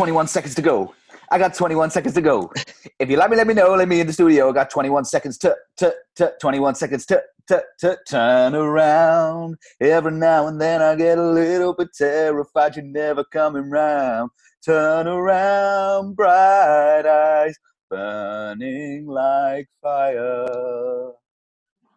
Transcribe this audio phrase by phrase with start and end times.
[0.00, 0.94] got 21 seconds to go.
[1.30, 2.50] I got 21 seconds to go.
[2.98, 3.74] If you let me, let me know.
[3.74, 4.48] Let me in the studio.
[4.48, 9.56] I got 21 seconds to, to, to 21 seconds to, to, to turn around.
[9.78, 12.76] Every now and then I get a little bit terrified.
[12.76, 14.30] You're never coming round.
[14.64, 17.56] Turn around, bright eyes,
[17.90, 21.12] burning like fire.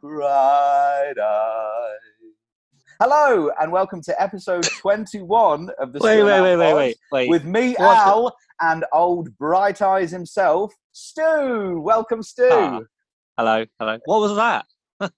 [0.01, 2.12] Bright eyes.
[3.01, 7.29] Hello and welcome to episode 21 of the Wait, wait, wait, wait, wait, wait.
[7.29, 11.79] with me, Al, and old Bright Eyes himself, Stu.
[11.81, 12.47] Welcome, Stu.
[12.51, 12.79] Ah.
[13.37, 13.97] Hello, hello.
[14.05, 14.65] What was that?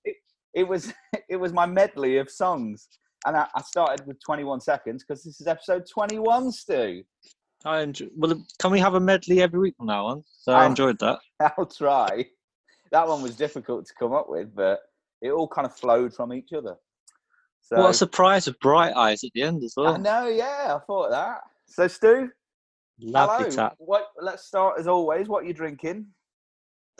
[0.57, 0.93] It was
[1.29, 2.87] it was my medley of songs,
[3.27, 7.03] and I, I started with 21 seconds because this is episode 21, Stu.
[7.65, 10.23] I enjoy, well, can we have a medley every week from now on?
[10.31, 10.67] So I Oh.
[10.67, 11.19] enjoyed that.
[11.57, 12.25] I'll try.
[12.91, 14.79] That one was difficult to come up with, but
[15.21, 16.77] it all kind of flowed from each other.
[17.65, 19.97] So What a surprise of bright eyes at the end as I well.
[19.97, 21.39] know, yeah, I thought that.
[21.65, 22.29] So, Stu,
[22.99, 23.49] Lovely hello.
[23.55, 23.75] tap.
[23.79, 24.09] What?
[24.21, 25.27] Let's start as always.
[25.27, 26.05] What are you drinking?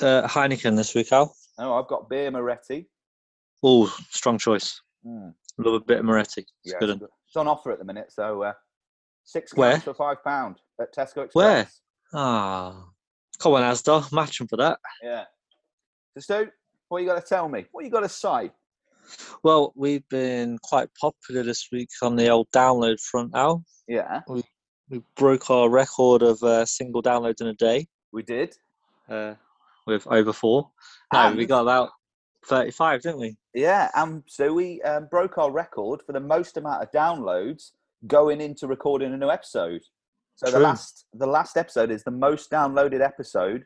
[0.02, 1.36] Uh, Heineken this week, Al.
[1.60, 2.88] Oh, I've got Birra Moretti.
[3.64, 4.82] Oh, strong choice.
[5.06, 5.34] Mm.
[5.60, 6.42] Love a bit of Moretti.
[6.42, 6.90] It's Yeah, good.
[6.90, 7.10] it's, good.
[7.28, 8.54] It's on offer at the minute, so uh,
[9.24, 9.80] six Where?
[9.80, 11.34] for five pound at Tesco Express.
[11.34, 11.68] Where?
[12.14, 12.88] Ah,
[13.40, 14.80] come on, Asda, match 'em for that.
[15.04, 15.26] Yeah.
[16.18, 16.52] So, Stu,
[16.90, 17.66] what you got to tell me?
[17.72, 18.52] What you got to say?
[19.44, 23.64] Well, we've been quite popular this week on the old download front, Al.
[23.88, 24.44] Yeah, We
[24.90, 28.56] we broke our record of uh, single downloads in a day we did.
[29.10, 29.34] uh,
[29.88, 30.70] with over four.
[31.14, 31.90] No, we got about
[32.48, 33.36] 35, didn't we?
[33.54, 37.72] Yeah, and so we um, broke our record for the most amount of downloads
[38.08, 39.82] going into recording a new episode.
[40.36, 43.66] So the last the last episode is the most downloaded episode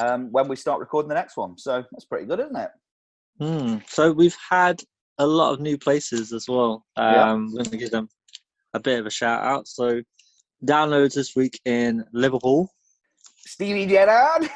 [0.00, 1.58] um, when we start recording the next one.
[1.58, 2.70] So that's pretty good, isn't it?
[3.40, 3.78] Hmm.
[3.86, 4.82] So we've had
[5.18, 6.84] a lot of new places as well.
[6.96, 7.30] Yeah.
[7.30, 8.08] Um, We're going to give them
[8.74, 9.66] a bit of a shout out.
[9.66, 10.02] So
[10.64, 12.70] downloads this week in Liverpool,
[13.46, 14.48] Stevie Gerrard,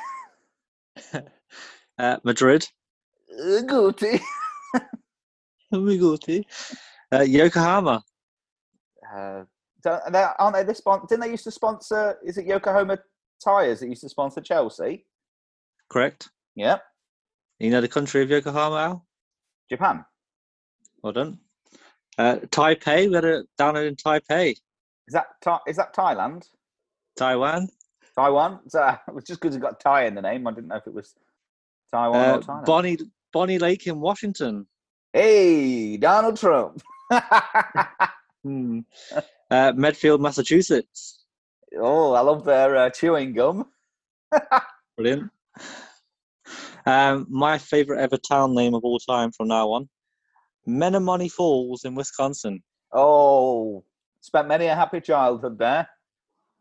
[1.98, 2.66] uh, Madrid,
[3.40, 4.20] Guti.
[5.72, 6.44] Miguti,
[7.12, 8.02] uh, Yokohama.
[9.12, 9.42] Uh,
[9.82, 11.06] don't- they- aren't they the sponsor?
[11.08, 12.18] Didn't they used to sponsor?
[12.24, 12.98] Is it Yokohama
[13.42, 15.06] Tires that used to sponsor Chelsea?
[15.90, 16.28] Correct.
[16.54, 16.82] Yep.
[17.64, 19.06] You know the country of Yokohama, Al?
[19.70, 20.04] Japan.
[21.02, 21.38] Well done.
[22.18, 23.08] Uh, Taipei.
[23.08, 24.50] We had a download in Taipei,
[25.08, 26.46] Is that Tha- is that Thailand?
[27.16, 27.68] Taiwan.
[28.16, 28.60] Taiwan?
[28.68, 30.46] So, it was just because it got Thai in the name.
[30.46, 31.14] I didn't know if it was
[31.90, 32.64] Taiwan Uh, or Thailand.
[32.66, 32.98] Bonney
[33.32, 34.66] Bonney Lake in Washington.
[35.14, 36.82] hey, Donald Trump.
[38.44, 38.80] Hmm.
[39.50, 41.24] Uh, Medfield, Massachusetts.
[41.80, 43.70] oh, I love their uh, chewing gum.
[44.98, 45.30] Brilliant.
[46.86, 49.88] Um, my favorite ever town name of all time from now on
[50.68, 52.62] Menomonee Falls in Wisconsin.
[52.92, 53.84] Oh,
[54.20, 55.88] spent many a happy childhood there.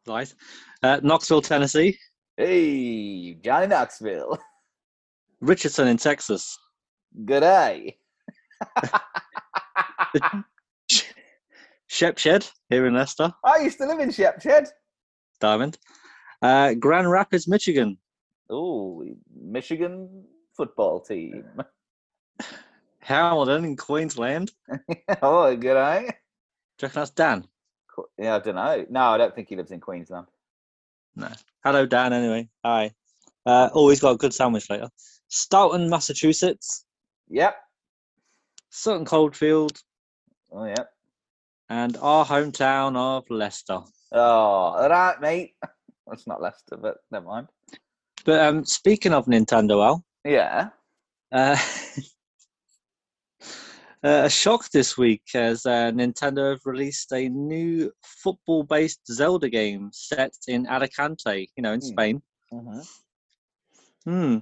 [0.07, 0.35] Nice.
[0.81, 1.97] Uh, Knoxville, Tennessee.
[2.35, 4.37] Hey, Johnny Knoxville.
[5.41, 6.57] Richardson in Texas.
[7.25, 7.97] Good day.
[11.87, 13.31] Shepshed here in Leicester.
[13.43, 14.71] I used to live in Shepshed.
[15.39, 15.77] Diamond.
[16.41, 17.97] Uh, Grand Rapids, Michigan.
[18.53, 19.03] Oh,
[19.35, 20.25] Michigan
[20.55, 21.43] football team.
[22.99, 24.51] Hamilton in Queensland.
[25.21, 26.01] oh, good eye.
[26.01, 26.13] Do you
[26.83, 27.47] reckon that's Dan?
[28.17, 28.85] Yeah, I don't know.
[28.89, 30.27] No, I don't think he lives in Queensland.
[31.15, 31.29] No.
[31.63, 32.47] Hello, Dan, anyway.
[32.63, 32.91] Hi.
[33.45, 34.89] Uh, always got a good sandwich later.
[35.27, 36.85] Stoughton, Massachusetts.
[37.29, 37.55] Yep.
[38.69, 39.81] Sutton Coldfield.
[40.51, 40.89] Oh, yep.
[41.69, 43.79] And our hometown of Leicester.
[44.11, 45.55] Oh, all right, mate.
[46.07, 47.47] That's not Leicester, but never mind.
[48.25, 50.69] But um, speaking of Nintendo, Al, Yeah.
[51.31, 51.57] uh,
[54.03, 57.91] a shock this week as uh, Nintendo have released a new
[58.23, 61.87] football-based Zelda game set in Alicante, you know, in Hmm.
[61.87, 62.21] Spain.
[62.51, 62.79] hmm
[64.05, 64.37] Hmm.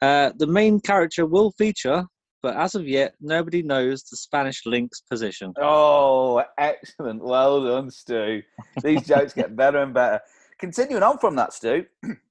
[0.00, 2.04] Uh, the main character will feature,
[2.42, 5.52] but as of yet, nobody knows the Spanish Link's position.
[5.60, 7.22] Oh, excellent.
[7.22, 8.42] Well done, Stu.
[8.82, 10.20] These jokes get better and better.
[10.58, 11.84] Continuing on from that, Stu,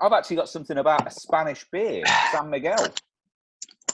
[0.00, 2.92] I've actually got something about a Spanish beer, San Miguel.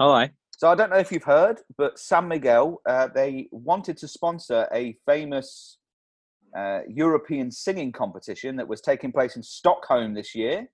[0.00, 0.30] Right.
[0.56, 4.68] So I don't know if you've heard, but San Miguel, uh, they wanted to sponsor
[4.72, 5.78] a famous
[6.56, 10.68] uh, European singing competition that was taking place in Stockholm this year.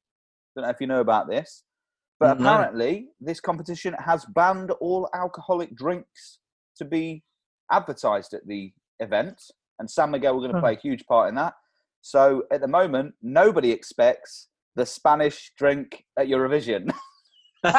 [0.55, 1.65] Don't know if you know about this,
[2.19, 2.44] but No.
[2.50, 6.41] apparently this competition has banned all alcoholic drinks
[6.77, 7.23] to be
[7.71, 9.41] advertised at the event,
[9.79, 10.67] and San Miguel were going to Huh.
[10.67, 11.55] play a huge part in that.
[12.03, 16.90] So at the moment, nobody expects the Spanish drink at Eurovision.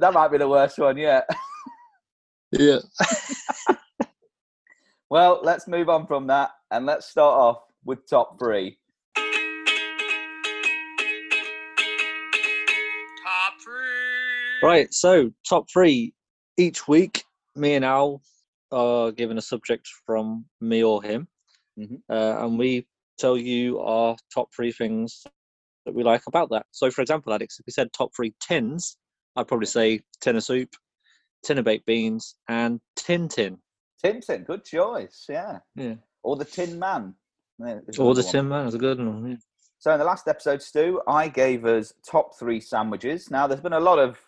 [0.00, 1.28] That might be the worst one yet.
[2.52, 2.78] Yeah.
[5.10, 8.76] Well, let's move on from that and let's start off with top three.
[13.24, 14.62] Top three.
[14.62, 16.12] Right, so top three
[16.58, 17.24] each week.
[17.56, 18.20] Me and Al
[18.70, 21.26] are given a subject from me or him,
[21.78, 22.02] Mhm.
[22.10, 22.86] uh, and we
[23.18, 25.24] tell you our top three things
[25.86, 26.66] that we like about that.
[26.70, 28.96] So, for example, Alex, if we said top three tins,
[29.36, 30.70] I'd probably say tin of soup,
[31.44, 33.58] tin of baked beans, and tin tin.
[34.02, 35.26] Tin tin, good choice.
[35.28, 35.58] Yeah.
[35.74, 35.94] Yeah.
[36.22, 37.14] Or the Tin Man.
[37.60, 38.32] Or the one.
[38.32, 39.30] tin man is a good one.
[39.30, 39.36] yeah.
[39.80, 43.30] So in the last episode, Stu, I gave us top three sandwiches.
[43.30, 44.18] Now there's been a lot of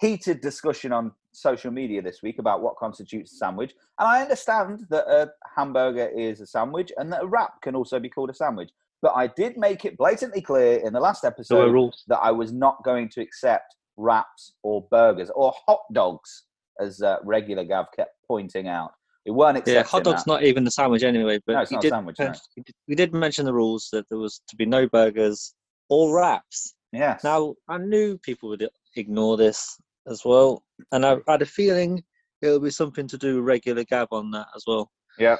[0.00, 4.86] heated discussion on social media this week about what constitutes a sandwich, and I understand
[4.90, 8.34] that a hamburger is a sandwich and that a wrap can also be called a
[8.34, 8.70] sandwich.
[9.00, 12.52] But I did make it blatantly clear in the last So, episode that I was
[12.52, 16.44] not going to accept wraps or burgers or hot dogs,
[16.80, 18.92] as uh, regular Gav kept pointing out.
[19.26, 20.30] We weren't accepting Yeah, hot dog's that.
[20.30, 21.40] not even a sandwich anyway.
[21.46, 22.24] But No, it's not a did sandwich, no.
[22.26, 25.54] men- he did- We did mention the rules that there was to be no burgers
[25.88, 26.74] or wraps.
[26.92, 27.22] Yes.
[27.24, 32.02] Now, I knew people would ignore this as well, and I had a feeling
[32.40, 34.90] it'll be something to do with regular Gav on that as well.
[35.18, 35.36] Yeah.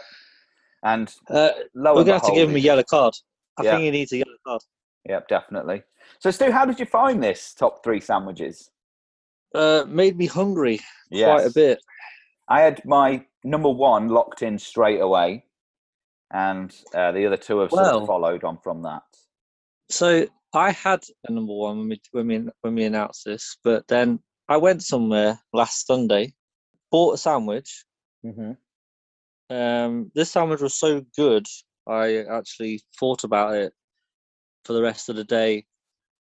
[0.85, 3.15] And Uh, we're going to have to give him a yellow card.
[3.57, 3.71] I Yeah.
[3.73, 4.63] think he needs a yellow card.
[5.09, 5.83] Yep, definitely.
[6.21, 8.71] So, Stu, how did you find this top three sandwiches?
[9.55, 10.81] Uh, made me hungry
[11.11, 11.81] quite a bit.
[12.49, 15.45] I had my number one locked in straight away,
[16.33, 19.03] and uh, the other two have sort of followed on from that.
[19.91, 23.87] So I had a number one when we, when we when we announced this, but
[23.89, 26.35] then I went somewhere last Sunday,
[26.91, 27.85] bought a sandwich.
[28.25, 28.53] Mm-hmm.
[29.55, 31.47] Um, this sandwich was so good,
[31.87, 33.73] I actually thought about it
[34.65, 35.67] for the rest of the day,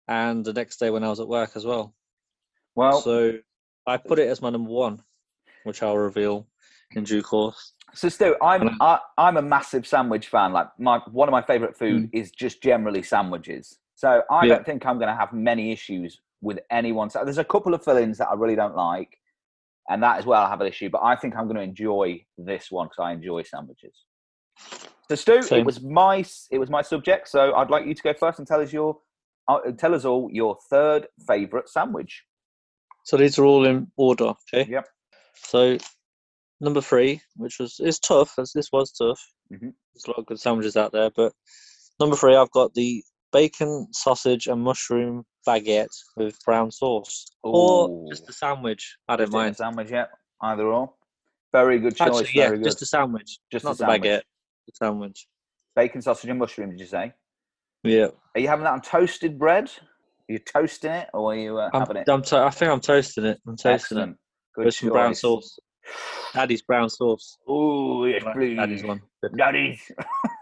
[0.07, 1.93] and the next day when I was at work as well.
[2.75, 3.37] Well, so
[3.87, 5.01] I put it as my number one,
[5.63, 6.47] which I'll reveal
[6.95, 7.73] in due course.
[7.93, 10.51] So Stu, I'm And I, I'm a massive sandwich fan.
[10.51, 13.79] Like my one of my favorite food is just generally sandwiches.
[13.95, 14.45] So I.
[14.45, 14.55] Yeah.
[14.55, 17.09] don't think I'm going to have many issues with anyone.
[17.09, 19.17] So there's a couple of fillings that I really don't like,
[19.89, 20.89] and that as well I have an issue.
[20.89, 24.03] But I think I'm going to enjoy this one because I enjoy sandwiches.
[25.09, 27.27] So Stu, it was my it was my subject.
[27.27, 28.97] So I'd like you to go first and tell us your
[29.47, 32.23] uh, tell us all your third favorite sandwich.
[33.03, 34.67] So these are all in order, okay?
[34.69, 34.87] Yep.
[35.35, 35.77] So
[36.59, 39.21] number three, which was is tough, as this was tough.
[39.53, 39.73] Mhm.
[39.93, 41.33] There's a lot of good sandwiches out there, but
[41.99, 48.27] number three, I've got the bacon, sausage, and mushroom baguette with brown sauce, or just
[48.29, 48.95] a sandwich.
[49.07, 49.57] I don't Just in a mind.
[49.57, 49.89] sandwich.
[49.91, 50.05] Yeah,
[50.41, 50.93] either or.
[51.51, 52.07] Very good choice.
[52.21, 52.65] Actually, yeah, very good.
[52.65, 54.01] just a sandwich, Just a not the sandwich.
[54.01, 54.21] baguette.
[54.67, 55.27] The sandwich.
[55.75, 56.71] Bacon, sausage, and mushroom.
[56.71, 57.13] Did you say?
[57.83, 59.69] Yeah, Are you having that on toasted bread?
[60.27, 62.09] Are you toasting it, or are you uh, I'm, having it?
[62.09, 63.39] I'm to- I think I'm toasting it.
[63.47, 64.11] I'm toasting Excellent.
[64.13, 64.17] it
[64.55, 65.59] Good with some brown sauce.
[66.33, 67.37] Daddies brown sauce.
[67.47, 68.57] Oh yes, please.
[68.57, 69.01] Daddies one.
[69.37, 69.91] Daddies.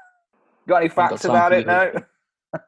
[0.68, 1.60] Got any facts time about it?
[1.60, 1.66] you.
[1.66, 1.92] No.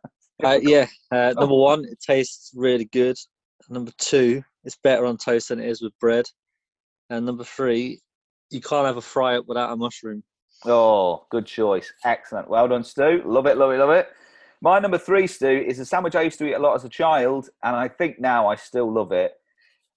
[0.43, 3.15] Uh, yeah, uh, number one, it tastes really good.
[3.69, 6.25] Number two, it's better on toast than it is with bread.
[7.09, 8.01] And number three,
[8.49, 10.23] you can't have a fry up without a mushroom.
[10.65, 11.91] Oh, good choice.
[12.03, 12.49] Excellent.
[12.49, 13.21] Well done, Stu.
[13.25, 14.09] Love it, love it, love it.
[14.61, 16.89] My number three, Stu, is a sandwich I used to eat a lot as a
[16.89, 19.33] child, and I think now I still love it.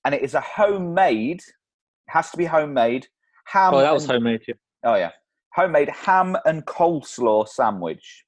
[0.05, 1.41] And it is a homemade,
[2.09, 3.07] has to be homemade,
[3.45, 3.75] ham.
[3.75, 4.43] Oh, that was and- homemade.
[4.47, 4.55] Yeah.
[4.85, 5.11] Oh yeah,
[5.55, 8.25] homemade ham and coleslaw sandwich.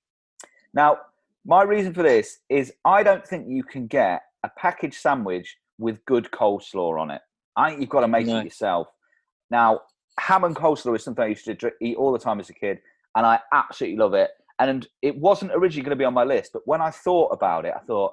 [0.75, 0.99] Now,
[1.45, 6.05] my reason for this is I don't think you can get a packaged sandwich with
[6.05, 7.21] good coleslaw on it.
[7.57, 8.39] I think you've got to make No.
[8.39, 8.89] it yourself.
[9.51, 9.81] Now,
[10.19, 12.79] ham and coleslaw is something I used to eat all the time as a kid,
[13.17, 14.31] and I absolutely love it.
[14.59, 17.65] And it wasn't originally going to be on my list, but when I thought about
[17.65, 18.13] it, I thought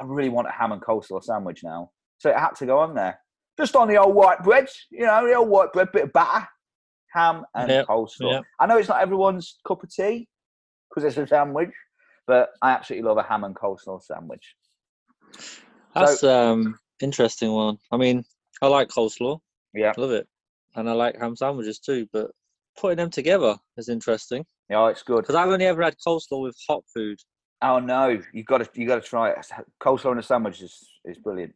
[0.00, 2.94] I really want a ham and coleslaw sandwich now, so it had to go on
[2.94, 3.18] there.
[3.58, 6.46] Just on the old white bread, you know, the old white bread, bit of batter,
[7.12, 8.32] ham and Yep, coleslaw.
[8.32, 8.44] yep.
[8.60, 10.28] I know it's not everyone's cup of tea
[10.88, 11.72] because it's a sandwich,
[12.28, 14.54] but I absolutely love a ham and coleslaw sandwich.
[15.94, 17.78] That's um interesting one.
[17.90, 18.22] I mean,
[18.62, 19.40] I like coleslaw,
[19.74, 20.28] Yeah, love it,
[20.76, 22.06] and I like ham sandwiches too.
[22.12, 22.30] But
[22.78, 25.22] putting them together is interesting yeah, it's good.
[25.22, 27.18] because I've only ever had coleslaw with hot food.
[27.62, 29.46] Oh no, you got to you got to try it.
[29.80, 31.54] Coleslaw in a sandwich is is brilliant.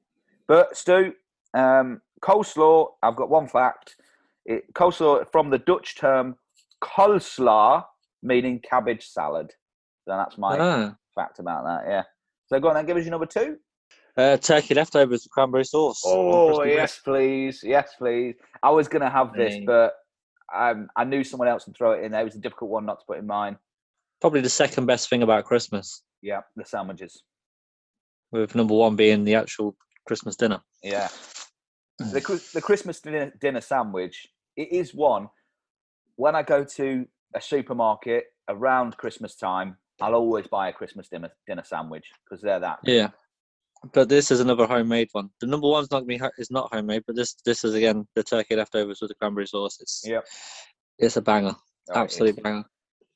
[0.48, 1.12] But Stu,
[1.54, 2.88] um, coleslaw.
[3.02, 3.96] I've got one fact.
[4.46, 6.36] It, coleslaw from the Dutch term
[6.82, 7.84] "coleslaw,"
[8.22, 9.52] meaning cabbage salad.
[10.06, 11.88] So that's my Ah, fact about that.
[11.88, 12.02] Yeah.
[12.46, 12.86] So go on then.
[12.86, 13.56] Give us your number two.
[14.16, 16.02] uh, turkey leftovers with cranberry sauce.
[16.04, 16.68] Oh bread.
[16.74, 18.34] yes, please, yes, please.
[18.62, 19.64] I was gonna have this, Hey.
[19.64, 19.94] but
[20.54, 22.20] um, I knew someone else would throw it in there.
[22.20, 23.56] It was a difficult one not to put in mine.
[24.20, 27.22] Probably the second best thing about Christmas, Yeah, the sandwiches.
[28.32, 29.74] with number one being the actual
[30.06, 30.60] Christmas dinner.
[30.82, 31.08] Yeah.
[31.98, 32.20] The,
[32.54, 35.28] the Christmas dinner, dinner sandwich, it is one.
[36.16, 41.30] when I go to a supermarket around Christmas time, I'll always buy a Christmas dinner
[41.46, 42.80] dinner sandwich because they're that.
[42.84, 43.10] Yeah.
[43.92, 45.30] But this is another homemade one.
[45.40, 48.22] The number one's not gonna be is not homemade, but this this is again the
[48.22, 49.78] turkey leftovers with the cranberry sauce.
[49.80, 50.24] It's Yep.
[50.98, 51.54] it's a banger,
[51.90, 52.64] Oh, absolute banger.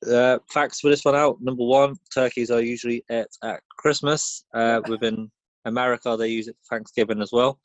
[0.09, 1.37] Uh, facts for this one out.
[1.41, 4.45] Number one, turkeys are usually ate at Christmas.
[4.53, 5.31] Uh, within
[5.65, 7.59] America, they use it for Thanksgiving as well.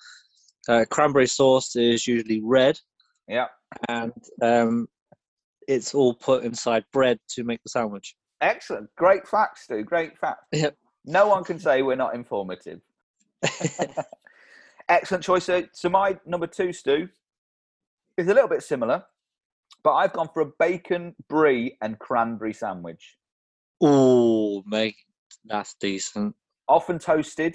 [0.69, 2.79] Uh, cranberry sauce is usually red,
[3.29, 3.49] Yeah.
[3.89, 4.13] and
[4.43, 4.87] um,
[5.69, 8.15] it's all put inside bread to make the sandwich.
[8.43, 8.95] Excellent.
[8.97, 9.85] Great facts, Stu.
[9.85, 10.45] Great facts.
[10.53, 10.77] Yep.
[11.05, 12.81] No one can say we're not informative.
[14.89, 15.45] Excellent choice.
[15.45, 17.09] So, so my number two, Stu,
[18.17, 19.05] is a little bit similar,
[19.85, 23.17] but I've gone for a bacon, brie, and cranberry sandwich.
[23.81, 24.97] Oh, mate,
[25.45, 26.35] that's decent.
[26.69, 27.55] Often toasted.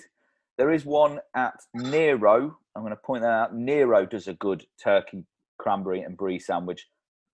[0.58, 2.58] There is one at Nero.
[2.76, 3.56] I'm going to point that out.
[3.56, 5.26] Nero does a good turkey,
[5.58, 6.88] cranberry, and brie sandwich,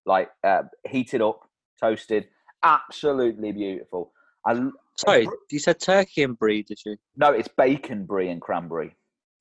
[0.06, 1.40] like uh, heated up,
[1.80, 2.26] toasted.
[2.64, 4.12] Absolutely beautiful.
[4.46, 6.96] I Sorry, you said turkey and brie, did you?
[7.16, 8.96] no, it's bacon, brie, and cranberry.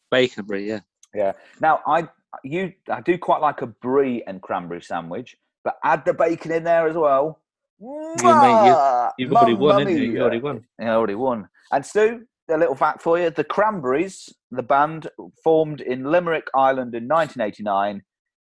[0.09, 0.79] Bacon brie, yeah.
[1.13, 1.33] Yeah.
[1.59, 2.07] Now, I
[2.43, 6.63] you I do quite like a brie and cranberry sandwich, but add the bacon in
[6.63, 7.39] there as well.
[7.79, 9.11] mate, Mwah!
[9.17, 9.97] You've already won, you?
[9.97, 10.65] You already won.
[10.79, 11.47] Yeah, I already won.
[11.71, 15.09] And Stu, a little fact for you: the Cranberries, the band,
[15.43, 18.01] formed in Limerick, Ireland, in 1989,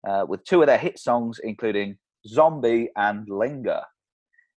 [0.08, 3.82] uh, with two of their hit songs, including "Zombie" and "Linger."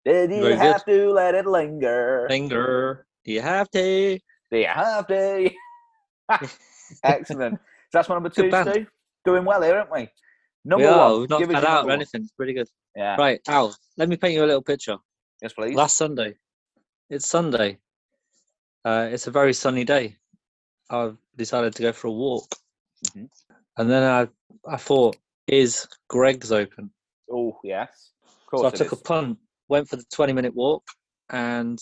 [0.06, 2.28] Did you have to let it linger?
[2.30, 3.06] Linger.
[3.24, 4.20] Do you have to.
[4.52, 5.50] Do you have to?
[7.04, 7.56] Excellent.
[7.56, 7.60] So
[7.94, 8.50] that's my number two.
[8.50, 8.86] Stu.
[9.26, 10.10] Doing well here, aren't we?
[10.66, 11.12] Number we are.
[11.12, 11.22] one.
[11.22, 12.22] We've not us out or anything.
[12.24, 12.68] It's pretty good.
[12.96, 13.16] Yeah.
[13.16, 14.98] Right, Al, let me paint you a little picture.
[15.42, 15.76] Yes, please.
[15.76, 16.36] Last Sunday,
[17.10, 17.80] it's Sunday.
[18.86, 20.18] Uh, it's a very sunny day.
[20.90, 22.54] I've decided to go for a walk.
[23.08, 23.30] Mhm.
[23.78, 24.28] And then I,
[24.72, 25.18] I thought,
[25.48, 26.92] is Greggs open?
[27.32, 28.12] Oh, yes.
[28.26, 29.40] Of So I course took a punt,
[29.74, 30.84] went for the 20 minute walk,
[31.32, 31.80] and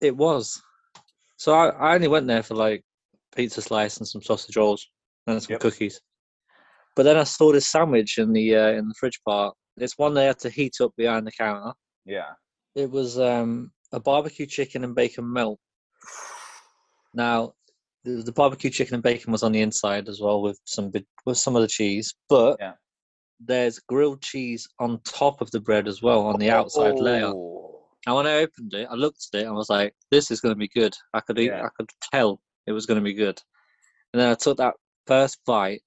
[0.00, 0.60] it was.
[1.36, 2.82] So I, I only went there for like
[3.36, 4.82] pizza slice and some sausage rolls
[5.26, 5.60] and some Yep.
[5.60, 6.00] cookies.
[6.96, 9.54] But then I saw this sandwich in the uh, in the fridge part.
[9.76, 11.72] It's one they had to heat up behind the counter.
[12.04, 12.32] Yeah.
[12.74, 15.58] It was um, a barbecue chicken and bacon melt.
[17.14, 17.54] Now,
[18.04, 20.90] the, the barbecue chicken and bacon was on the inside as well with some
[21.26, 22.74] with some of the cheese, but Yeah.
[23.44, 27.26] There's grilled cheese on top of the bread as well on the outside layer.
[27.26, 27.86] Oh.
[28.06, 30.40] And when I opened it, I looked at it and I was like, "This is
[30.40, 31.64] going to be good." I could eat, Yeah.
[31.64, 33.40] I could tell it was going to be good.
[34.12, 34.74] And then I took that
[35.06, 35.82] first bite,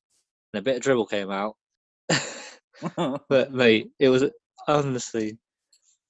[0.53, 1.55] and a bit of dribble came out.
[3.29, 4.25] but mate, it was
[4.67, 5.37] honestly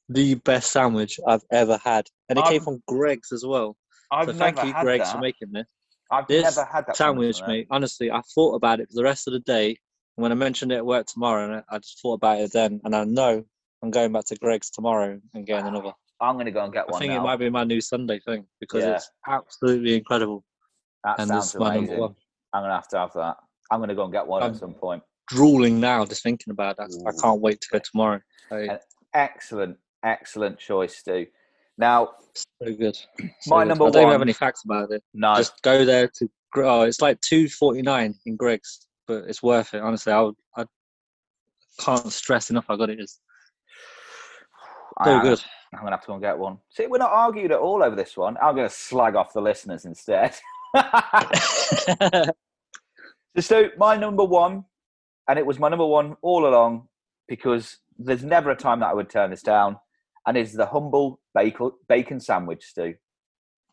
[0.09, 3.77] the best sandwich I've ever had, and it came I've- from Greggs as well.
[4.11, 5.13] I've so thank you, Greggs, that.
[5.13, 5.67] for making this
[6.13, 7.67] I've this never had that sandwich, mate.
[7.71, 9.77] Honestly, I thought about it for the rest of the day.
[10.15, 12.95] When I mentioned it at work tomorrow, and I just thought about it then, and
[12.95, 13.43] I know
[13.81, 15.91] I'm going back to Greggs tomorrow and getting another.
[16.21, 16.95] I'm going to go and get one.
[16.95, 17.19] I think now.
[17.19, 18.95] it might be my new Sunday thing because Yeah.
[18.95, 20.43] it's absolutely incredible.
[21.03, 21.99] that and sounds this is my number amazing.
[21.99, 22.15] one.
[22.53, 23.37] I'm going to have to have that.
[23.71, 25.03] I'm going to go and get one Um, at some point.
[25.27, 26.91] Drooling now, just thinking about that.
[27.07, 28.21] I can't wait to go tomorrow.
[29.13, 31.27] Excellent, excellent choice, Stu.
[31.77, 32.95] Now, so good.
[32.95, 33.05] So
[33.47, 33.69] My good.
[33.69, 35.03] number I don't have any facts about it.
[35.13, 36.29] no, Just go there to.
[36.55, 39.81] Oh, it's like two forty nine in Greggs, but it's worth it.
[39.81, 40.35] Honestly, I would.
[40.55, 40.65] I
[41.79, 43.19] can't stress enough how good it is.
[45.03, 45.41] So good.
[45.73, 46.59] I'm going to have to go and get one.
[46.69, 48.37] See, we're not argued at all over this one.
[48.41, 50.35] I'm going to slag off the listeners instead.
[53.39, 54.65] So, my number one,
[55.27, 56.87] and it was my number one all along
[57.27, 59.77] because there's never a time that I would turn this down,
[60.27, 62.93] and is the humble bacon, bacon sandwich, Stu.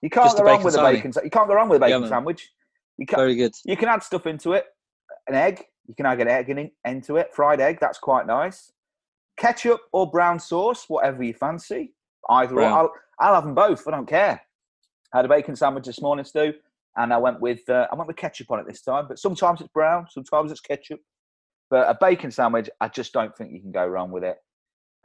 [0.00, 1.12] You can't Just go wrong with a bacon.
[1.22, 2.08] You can't go wrong with a bacon man.
[2.08, 2.48] sandwich.
[2.96, 3.52] You can Very good.
[3.64, 4.64] you can add stuff into it.
[5.30, 5.64] An egg.
[5.86, 7.32] You can add an egg in, into it.
[7.32, 7.78] Fried egg.
[7.80, 8.72] That's quite nice.
[9.36, 11.94] Ketchup or brown sauce, whatever you fancy.
[12.28, 12.64] Either or.
[12.64, 13.86] I'll, I'll have them both.
[13.86, 14.42] I don't care.
[15.14, 16.52] I had a bacon sandwich this morning, Stu,
[16.96, 19.06] and I went with uh, I went with ketchup on it this time.
[19.08, 21.00] But sometimes it's brown, sometimes it's ketchup.
[21.70, 24.36] But a bacon sandwich, I just don't think you can go wrong with it.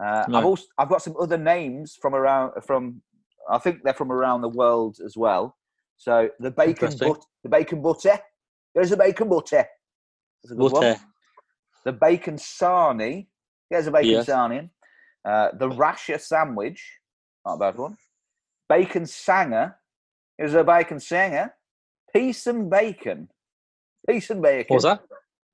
[0.03, 0.39] Uh, No.
[0.39, 3.01] I've also I've got some other names from around from
[3.49, 5.55] I think they're from around the world as well.
[5.97, 8.19] So the bacon but, the bacon butter.
[8.73, 9.65] There's a bacon butter.
[10.45, 10.95] That's a good one.
[11.85, 13.27] The bacon sarnie.
[13.69, 14.25] There's a bacon Yes.
[14.27, 14.69] sarnie.
[15.23, 16.99] Uh, the rasher sandwich.
[17.45, 17.97] Not a bad one.
[18.69, 19.75] Bacon sanger.
[20.37, 21.55] Here's a bacon sanger.
[22.13, 23.29] Peace and bacon.
[24.07, 24.65] Peace and bacon.
[24.73, 25.01] What was that?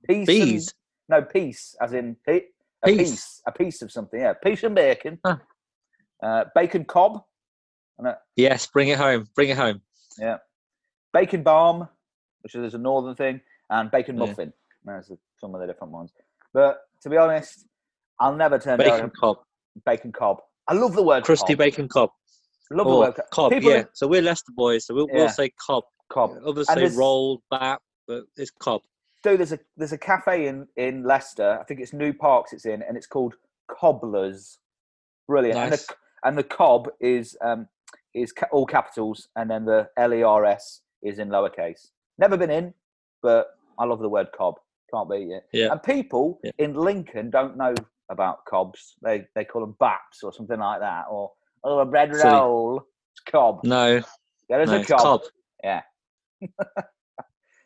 [0.08, 0.74] Peace Bees.
[1.10, 2.46] And, no, peace, as in pe-
[2.84, 2.98] a Peace.
[3.12, 3.42] piece.
[3.48, 4.20] A piece of something.
[4.20, 5.20] Yeah, peace and bacon.
[5.26, 5.38] Huh.
[6.22, 7.24] Uh, bacon cob.
[7.98, 9.28] And a, Yes, bring it home.
[9.36, 9.82] Bring it home.
[10.18, 10.38] yeah.
[11.14, 11.88] Bacon barm,
[12.42, 14.54] which is a northern thing, and bacon muffin.
[14.84, 16.12] There's the- some of the different ones.
[16.54, 17.66] But to be honest,
[18.20, 19.38] I'll never turn Bacon down cob,
[19.86, 20.42] bacon cob.
[20.68, 21.58] I love the word crusty cob.
[21.60, 22.12] bacon cob,
[22.72, 23.52] Love the word cob.
[23.52, 23.78] People yeah.
[23.80, 25.16] are- So we're Leicester boys, so we'll, Yeah.
[25.18, 25.84] we'll say cob.
[26.10, 26.32] cob.
[26.46, 28.82] Others And say there's- rolled, bap, but it's cob.
[29.24, 31.58] Dude, there's a there's a cafe in in Leicester.
[31.60, 32.54] I think it's New Parks.
[32.54, 33.36] It's in, and it's called
[33.68, 34.60] Cobblers.
[35.28, 35.58] Brilliant.
[35.60, 37.68] And the and the cob is um
[38.14, 41.92] is ca- all capitals, and then the L E R S is in lowercase.
[42.18, 42.74] Never been in,
[43.22, 44.56] but I love the word cob.
[44.94, 45.44] Can't beat it.
[45.54, 45.72] Yeah.
[45.72, 46.52] And people Yeah.
[46.58, 47.74] in Lincoln don't know
[48.10, 48.96] about cobs.
[49.02, 51.32] They they call them baps or something like that, or
[51.64, 52.32] oh a bread Silly.
[52.34, 52.82] roll.
[53.14, 53.62] It's cob.
[53.64, 54.02] No,
[54.50, 55.00] There is no, a cob.
[55.00, 55.22] cob.
[55.64, 55.82] Yeah.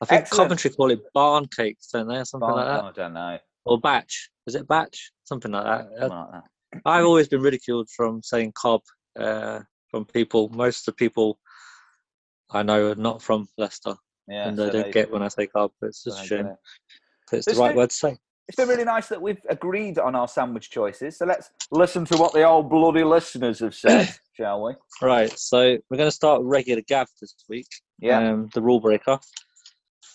[0.01, 0.43] I think Excellent.
[0.49, 3.37] Coventry call it barn cakes, don't they, or something Oh, like that, I don't know.
[3.65, 4.29] or batch.
[4.45, 5.11] Is it batch?
[5.23, 5.85] Something like that.
[5.85, 6.81] Uh, Something like that.
[6.85, 8.81] I've always been ridiculed from saying cob
[9.17, 10.49] uh, from people.
[10.49, 11.39] Most of the people
[12.51, 13.95] I know are not from Leicester,
[14.27, 15.71] Yeah, and so they don't there you get when I say cob.
[15.81, 16.49] It's just a shame.
[17.31, 18.17] It's the right word to say.
[18.47, 21.17] It's been really nice that we've agreed on our sandwich choices.
[21.17, 24.73] So let's listen to what the old bloody listeners have said, shall we?
[25.01, 27.67] Right, so we're going to start with regular Gav this week.
[27.99, 28.19] Yeah.
[28.33, 29.17] um, the rule breaker.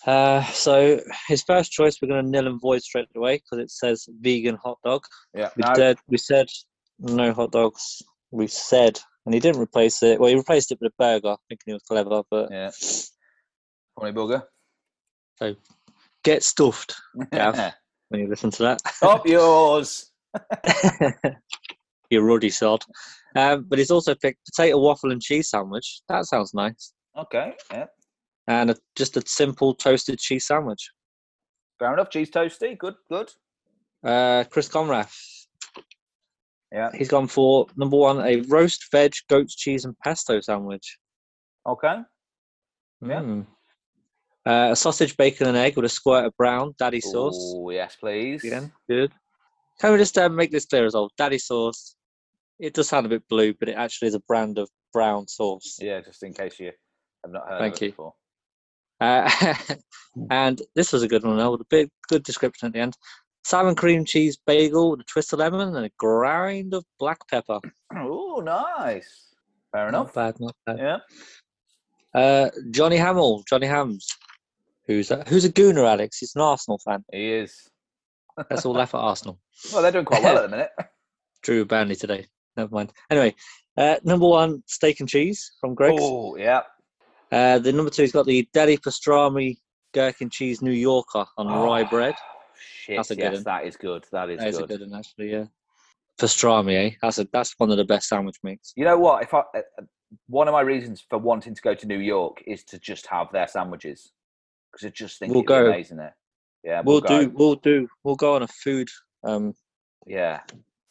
[0.07, 3.69] Uh, so his first choice, we're going to nil and void straight away because it
[3.69, 5.03] says vegan hot dog.
[5.35, 5.49] yeah.
[5.57, 6.47] We No, said we said
[6.99, 8.01] no hot dogs.
[8.31, 10.19] We said, and he didn't replace it.
[10.19, 12.23] Well, he replaced it with a burger, thinking he was clever.
[12.31, 12.71] But Yeah.
[13.99, 14.43] Funny bugger.
[16.23, 16.95] Get stuffed
[17.31, 17.73] Gav.
[18.09, 18.81] when you listen to that.
[19.01, 20.11] Up yours.
[22.09, 22.83] you ruddy sod.
[23.35, 26.01] Um, but he's also picked potato waffle and cheese sandwich.
[26.09, 26.93] That sounds nice.
[27.17, 27.53] Okay.
[27.71, 27.85] Yeah.
[28.47, 30.89] And a, just a simple toasted cheese sandwich.
[31.79, 32.09] Fair enough.
[32.09, 32.77] Cheese toasty.
[32.77, 32.95] Good.
[33.09, 33.31] Good.
[34.03, 35.15] Uh, Chris Conrath,
[36.71, 36.89] Yeah.
[36.93, 40.97] He's gone for number one, a roast veg, goat's cheese, and pesto sandwich.
[41.67, 41.97] Okay.
[43.01, 43.21] Yeah.
[43.21, 43.45] Mm.
[44.45, 47.53] Uh, a sausage, bacon, and egg with a squirt of brown, daddy sauce.
[47.55, 48.43] Oh yes, please.
[48.43, 49.11] Again, good.
[49.79, 51.11] Can we just uh, make this clear as well?
[51.17, 51.95] Daddy sauce.
[52.59, 55.77] It does sound a bit blue, but it actually is a brand of brown sauce.
[55.79, 56.71] Yeah, just in case you
[57.23, 57.91] have not heard Thank of it you.
[57.91, 58.13] before.
[58.99, 59.55] Uh,
[60.29, 62.95] and this was a good one, though, with a big, good description at the end.
[63.43, 67.59] Salmon cream cheese bagel with a twist of lemon and a grind of black pepper.
[67.93, 69.35] Oh, nice.
[69.73, 70.15] Fair enough.
[70.15, 70.77] Not bad, not bad.
[70.79, 70.97] Yeah.
[72.13, 74.07] Uh, Johnny Hamill, Johnny Hams,
[74.95, 76.17] who's a, who's a gooner, Alex.
[76.19, 77.03] He's an Arsenal fan.
[77.11, 77.55] He is.
[78.49, 79.39] That's all left at Arsenal.
[79.71, 80.71] Well, they're doing quite well at the minute.
[81.43, 82.25] Drew Burnley today.
[82.57, 82.91] Never mind.
[83.11, 83.35] Anyway,
[83.77, 86.01] uh, number one, steak and cheese from Greggs.
[86.01, 86.61] Oh, yeah.
[87.31, 89.57] Uh, the number two, he's got the deli Pastrami
[89.93, 92.15] gherkin cheese New Yorker on rye Oh, bread.
[92.59, 93.43] Shit, That's a good yes, one.
[93.43, 94.03] that is good.
[94.11, 94.79] That is That is a good.
[94.79, 95.45] good one, actually, yeah.
[96.19, 96.95] Pastrami, eh?
[97.03, 98.73] That's a, that's one of the best sandwich makes.
[98.75, 99.23] You know what?
[99.23, 99.83] If I uh, uh,
[100.27, 103.31] one of my reasons for wanting to go to New York is to just have
[103.31, 104.11] their sandwiches
[104.71, 105.67] because I just think We'll go.
[105.67, 106.15] amazing there.
[106.63, 107.21] Yeah, We'll, go.
[107.23, 108.87] do, we'll do, we'll go on a food
[109.23, 109.53] um,
[110.05, 110.41] Yeah,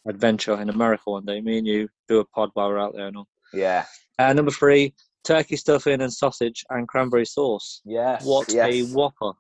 [0.09, 1.41] adventure in America one day.
[1.41, 3.29] Me and you do a pod while we're out there and all.
[3.53, 3.85] yeah,
[4.19, 7.83] Uh, number three, turkey stuffing and sausage and cranberry sauce.
[7.85, 8.25] yes.
[8.25, 8.73] What yes.
[8.75, 9.33] a whopper.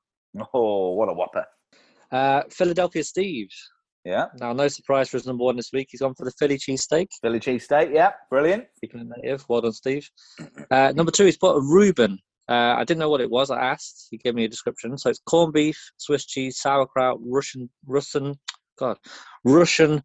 [0.55, 1.45] Oh, what a whopper!
[2.13, 3.49] Uh, Philadelphia Steve.
[4.05, 5.89] Yeah, Now, no surprise for his number one this week.
[5.91, 7.09] He's gone for the Philly cheesesteak.
[7.21, 7.93] Philly cheesesteak.
[7.93, 8.65] Yeah, brilliant.
[8.81, 9.45] Keeping it native.
[9.49, 10.09] Well done, Steve.
[10.71, 12.19] Uh, number two, he's put a Reuben.
[12.51, 13.51] Uh, I didn't know what it was.
[13.51, 14.09] I asked.
[14.11, 14.99] He gave me a description.
[14.99, 18.35] So it's corned beef, Swiss cheese, sauerkraut, Russian, Russian,
[18.77, 18.99] God,
[19.45, 20.03] Russian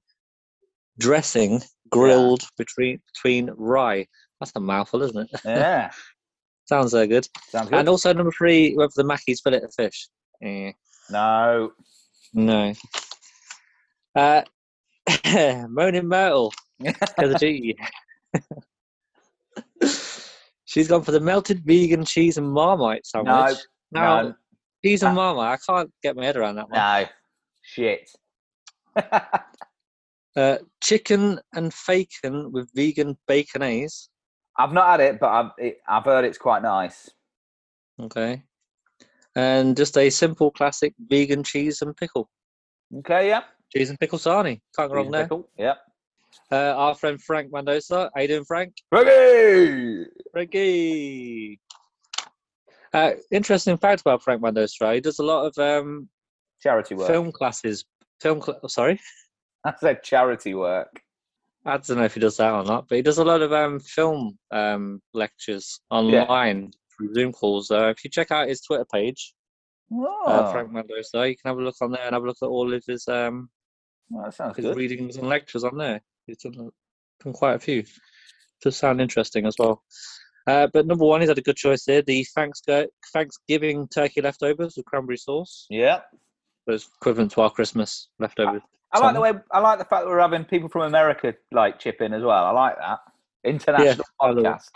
[0.99, 4.05] dressing grilled between between rye.
[4.39, 5.41] That's a mouthful, isn't it?
[5.43, 5.91] Yeah,
[6.65, 7.27] Sounds uh, good.
[7.49, 7.79] sounds good.
[7.79, 10.07] And also number three, for the Mackey's fillet of fish.
[10.43, 10.71] Eh,
[11.09, 11.71] no,
[12.33, 12.73] no.
[14.15, 14.41] Uh,
[15.69, 16.53] Moaning Myrtle.
[16.79, 17.77] the G.
[20.75, 23.55] She's gone for the melted vegan cheese and marmite sandwich.
[23.93, 24.35] now, no,
[24.83, 26.77] cheese and Uh, marmite, I can't get my head around that one.
[26.77, 27.05] no,
[27.63, 28.09] shit.
[30.37, 34.09] Uh, chicken and bacon with vegan baconaise.
[34.59, 37.09] I've not had it, but I've it, I've heard it's quite nice.
[38.01, 38.43] Okay.
[39.37, 42.29] And just a simple classic vegan cheese and pickle.
[42.97, 43.43] Okay, yeah.
[43.73, 44.59] Cheese and pickle sarnie.
[44.75, 45.23] Can't go wrong there.
[45.23, 45.77] pickle, Yep.
[46.51, 48.11] Uh, our friend Frank Mendoza.
[48.15, 48.73] How you doing, Frank?
[48.91, 50.05] Reggie.
[50.31, 51.59] Frankie.
[52.93, 54.93] Uh, interesting fact about Frank Mendoza.
[54.93, 56.07] He does a lot of um,
[56.61, 57.07] Charity work.
[57.07, 57.83] film classes.
[58.21, 58.99] Film, cl- oh, sorry,
[59.65, 61.01] I said charity work.
[61.65, 63.51] I don't know if he does that or not, but he does a lot of
[63.51, 67.71] um, film um, lectures online through Zoom calls.
[67.71, 69.33] Uh, if you check out his Twitter page,
[69.91, 72.37] Oh, uh, Frank Mendoza, you can have a look on there and have a look
[72.41, 73.49] at all of his um,
[74.31, 74.77] sounds his good.
[74.77, 76.01] readings and lectures on there.
[76.27, 76.71] He's done,
[77.23, 77.83] done quite a few.
[78.61, 79.83] Does sound interesting as well.
[80.47, 82.01] Uh, but number one, he's had a good choice there.
[82.01, 85.65] The Thanksg- Thanksgiving turkey leftovers with cranberry sauce.
[85.69, 86.01] Yeah.
[86.67, 88.61] It's equivalent to our Christmas leftovers.
[88.91, 91.79] I like the way I like the fact that we're having people from America like
[91.79, 92.45] chip in as well.
[92.45, 92.99] I like that
[93.43, 94.35] international I it.
[94.37, 94.69] podcast.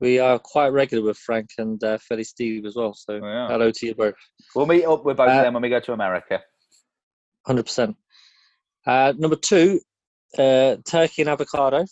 [0.00, 2.92] We are quite regular with Frank and uh, Philly Steve as well.
[2.92, 3.48] So Yeah.
[3.48, 4.14] hello to you both.
[4.54, 6.40] We'll meet up with both Uh, of them when we go to America.
[7.46, 7.96] Hundred percent.
[8.86, 9.80] Uh, number two,
[10.38, 11.84] uh, turkey and avocado.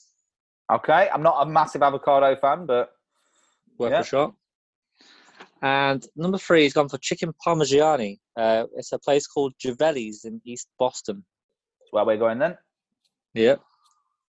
[0.73, 2.93] Okay, I'm not a massive avocado fan, but
[3.79, 4.01] Worth Yeah.
[4.01, 4.35] a shot.
[5.63, 8.19] And number three, he's gone for chicken parmigiani.
[8.37, 11.25] Uh, it's a place called Javelli's in East Boston.
[11.79, 12.57] that's where we're going then.
[13.35, 13.61] Yep,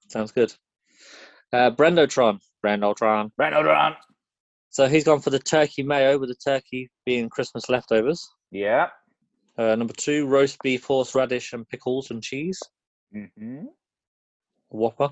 [0.10, 0.54] sounds good.
[1.52, 3.32] Uh, Brendotron, Brendotron.
[3.38, 3.96] Renault Run.
[4.70, 8.28] So he's gone for the turkey mayo, with the turkey being Christmas leftovers.
[8.52, 8.90] Yeah.
[9.58, 12.60] Uh, number two, roast beef, horseradish, and pickles and cheese.
[13.12, 13.66] hmm
[14.70, 15.12] Whopper.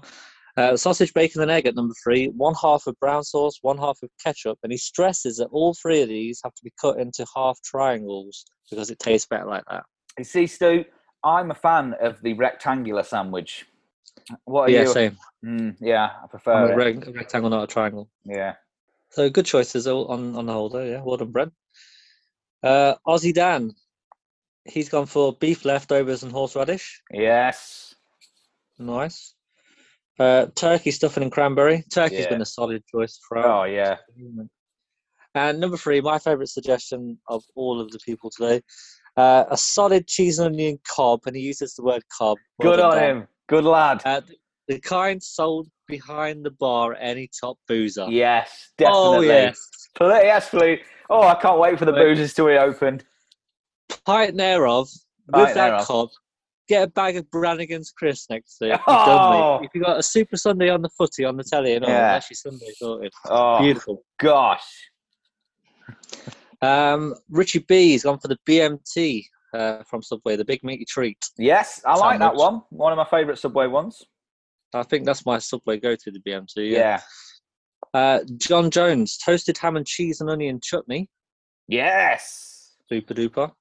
[0.57, 2.27] Uh, sausage, bacon, and egg at number three.
[2.29, 6.01] One half of brown sauce, one half of ketchup, and he stresses that all three
[6.01, 9.83] of these have to be cut into half triangles because it tastes better like that.
[10.17, 10.83] You see, Stu,
[11.23, 13.65] I'm a fan of the rectangular sandwich.
[14.45, 14.87] What are yeah, you?
[14.87, 15.17] same.
[15.45, 18.09] Mm, yeah, I prefer a rectangle, not a triangle.
[18.25, 18.55] Yeah.
[19.11, 20.83] So good choices on on the whole, though.
[20.83, 21.53] Yeah, well done, Brent.
[22.63, 23.73] Uh, Aussie Dan,
[24.65, 27.01] he's gone for beef leftovers and horseradish.
[27.11, 27.93] Yes.
[28.79, 29.35] Nice.
[30.19, 31.83] Uh, turkey stuffing and cranberry.
[31.93, 32.29] Turkey's Yeah.
[32.29, 33.97] been a solid choice for Oh yeah.
[35.35, 38.61] And number three, my favourite suggestion of all of the people today,
[39.17, 42.37] uh, a solid cheese and onion cob, and he uses the word cob.
[42.57, 43.17] Well Good on Dan.
[43.17, 43.27] him.
[43.47, 44.01] Good lad.
[44.03, 44.21] Uh,
[44.67, 48.07] the kind sold behind the bar at any top boozer.
[48.09, 49.27] yes, definitely.
[49.29, 49.59] Oh yes.
[50.01, 50.79] Yes, please.
[51.09, 53.05] Oh, I can't wait for the boozers to be opened.
[54.05, 54.89] Pint thereof
[55.27, 55.85] with Pint that thereof.
[55.87, 56.09] cob.
[56.67, 58.79] Get a bag of Brannigans crisps next to it.
[58.87, 59.59] Oh.
[59.63, 62.13] If you got a Super Sunday on the footy on the telly, and all, Yeah.
[62.15, 63.13] actually Sunday sorted.
[63.25, 64.03] Oh Beautiful.
[64.19, 64.65] gosh.
[66.61, 71.17] Um, Richie B has gone for the BMT uh, from Subway, the big meaty treat.
[71.37, 72.63] Yes, I like that one.
[72.69, 74.03] One of my favourite Subway ones.
[74.73, 76.71] I think that's my Subway go to, the BMT.
[76.71, 76.99] Yeah.
[77.93, 81.09] Uh, John Jones, toasted ham and cheese and onion chutney,
[81.69, 82.75] Yes.
[82.89, 83.51] super duper.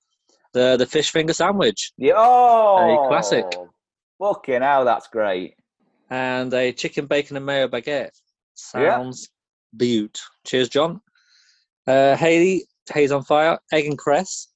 [0.57, 2.15] The the fish finger sandwich Yeah.
[2.17, 3.45] Oh, classic.
[4.19, 5.55] Fucking hell, that's great.
[6.09, 8.17] and a chicken bacon and mayo baguette.
[8.75, 8.91] Yeah.
[8.97, 9.29] Sounds
[9.77, 10.19] beaut.
[10.47, 11.01] Cheers, John.
[11.87, 12.65] Uh, Haley,
[12.95, 14.49] Hayes on fire, egg and cress.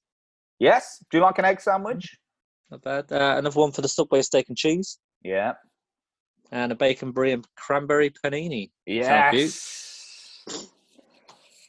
[0.59, 0.83] Yes.
[1.09, 2.05] Do you like an egg sandwich?
[2.71, 3.11] Not bad.
[3.11, 5.53] Uh, another one for the Subway steak and cheese, Yeah.
[6.51, 8.71] and a bacon brie and cranberry panini.
[8.87, 10.33] Yes.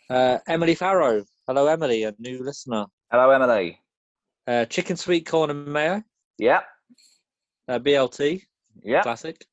[0.08, 1.24] Uh, Emily Farrow.
[1.46, 2.86] Hello, Emily, a new listener.
[3.10, 3.78] Hello, Emily.
[4.46, 6.02] Uh, chicken sweet corn and mayo.
[6.38, 6.62] Yeah.
[7.68, 8.42] Uh, BLT,
[8.82, 9.02] Yeah.
[9.02, 9.44] classic.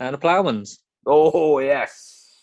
[0.00, 0.80] And a Plowman's.
[1.06, 2.42] Oh, yes.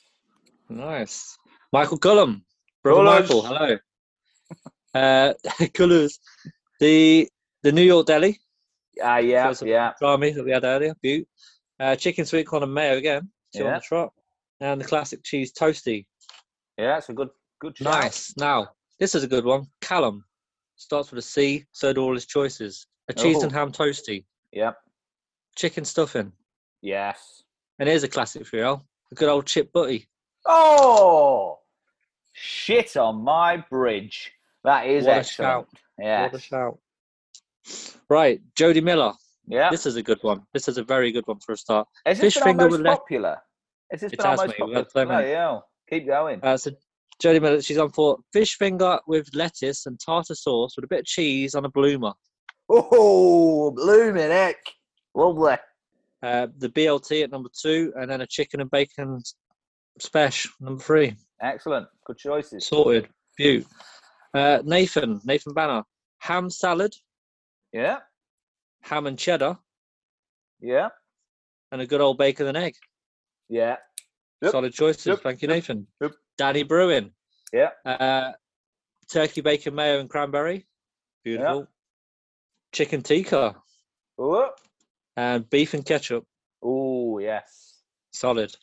[0.70, 1.38] Nice.
[1.72, 2.44] Michael Cullum.
[2.84, 3.22] Brother Cullum.
[3.22, 3.78] Michael, hello.
[4.96, 5.34] Uh,
[5.76, 6.20] Cullers.
[6.80, 7.30] The
[7.62, 8.40] the New York Deli,
[9.04, 9.44] Ah, yeah.
[9.46, 9.94] Shows some Yeah.
[10.00, 11.28] salami that we had earlier, beaut.
[11.80, 13.76] Uh, chicken sweet corn and mayo again, two on Yeah.
[13.80, 14.14] the trot.
[14.60, 16.08] And the classic cheese toasty.
[16.78, 16.98] Yeah.
[16.98, 17.30] It's a good,
[17.60, 17.78] good.
[17.80, 18.36] Nice.
[18.36, 19.68] Now, this is a good one.
[19.80, 20.26] Callum.
[20.80, 22.88] Starts with a C, so do all his choices.
[23.10, 23.44] A cheese Oh.
[23.44, 24.26] and ham toasty.
[24.54, 24.78] Yep.
[25.58, 26.32] Chicken stuffing.
[26.82, 27.44] Yes.
[27.80, 28.66] And here's a classic for you,
[29.12, 30.08] a good old chip butty.
[30.46, 31.60] Oh,
[32.32, 34.32] shit on my bridge.
[34.64, 35.68] That is What a excellent.
[35.68, 35.68] shout.
[36.00, 36.22] Yeah.
[36.24, 36.80] What a shout.
[38.10, 39.14] Right, Jody Miller.
[39.48, 39.70] Yeah.
[39.72, 40.44] This is a good one.
[40.54, 41.88] This is a very good one for a start.
[42.06, 43.38] Has this fish been finger our most with le- popular?
[43.92, 44.58] Has this It been our most mate.
[44.60, 44.76] Popular?
[44.80, 45.08] had so many.
[45.24, 45.68] Bloody hell.
[45.90, 46.40] Keep going.
[46.42, 46.72] Uh, so
[47.20, 51.02] Jody Miller, she's on for fish finger with lettuce and tartar sauce with a bit
[51.02, 52.14] of cheese on a bloomer.
[52.70, 54.58] Oh, blooming heck.
[55.14, 55.56] Lovely.
[56.22, 59.22] Uh, the BLT at number two, and then a chicken and bacon
[60.00, 61.16] special number three.
[61.42, 61.88] Excellent.
[62.06, 62.68] Good choices.
[62.68, 63.10] Sorted.
[63.38, 63.66] Beaut.
[64.34, 65.84] Uh, Nathan, Nathan Banner,
[66.20, 66.94] ham salad,
[67.74, 68.00] Yeah.
[68.82, 69.58] ham and cheddar,
[70.60, 70.90] Yeah.
[71.72, 72.76] and a good old bacon and egg.
[73.48, 73.78] Yeah.
[74.42, 74.52] Yep.
[74.52, 75.06] Solid choices.
[75.08, 75.22] Yep.
[75.22, 75.88] Thank you, Nathan.
[76.02, 76.12] Yep.
[76.40, 77.12] Danny Bruin.
[77.52, 77.72] Yeah.
[77.86, 78.32] Uh,
[79.12, 80.66] turkey bacon mayo and cranberry.
[81.24, 81.68] Beautiful.
[82.72, 83.56] Chicken tikka
[84.18, 84.50] Oh,
[85.18, 86.26] and beef and ketchup.
[86.64, 87.82] oh yes.
[88.14, 88.56] Solid.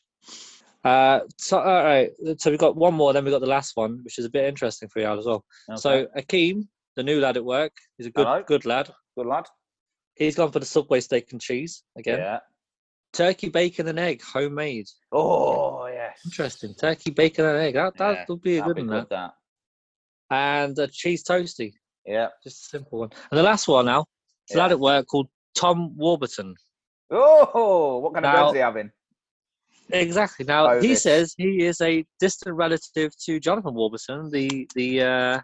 [0.85, 2.11] Uh, so, all right.
[2.39, 4.45] So we've got one more, then we've got the last one, which is a bit
[4.45, 5.45] interesting for you as well.
[5.71, 5.77] Okay.
[5.81, 8.43] So Akeem, the new lad at work, he's a good Hello.
[8.47, 8.91] good lad.
[9.19, 9.45] good lad.
[10.15, 12.21] He's gone for the Subway steak and cheese again.
[12.21, 12.39] Yeah.
[13.17, 14.87] Turkey bacon and egg, homemade.
[15.13, 16.19] Oh yes.
[16.25, 16.75] Interesting.
[16.75, 17.75] Turkey bacon and egg.
[17.75, 18.87] That that Yeah, would be a good one.
[18.89, 19.09] That.
[19.11, 19.33] that.
[20.31, 21.73] And a cheese toasty.
[22.05, 22.29] Yeah.
[22.45, 23.11] Just a simple one.
[23.31, 24.05] And the last one now,
[24.47, 24.63] it's a Yeah.
[24.65, 26.55] lad at work called Tom Warburton.
[27.11, 28.91] Oh, what kind of Now- bread's he having?
[29.91, 30.45] Exactly.
[30.45, 35.41] Now he says he is a distant relative to Jonathan Warburton, the the uh,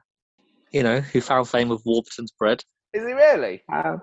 [0.73, 2.63] you know who found fame with Warburton's bread.
[2.93, 3.63] Is he really?
[3.73, 3.99] Uh,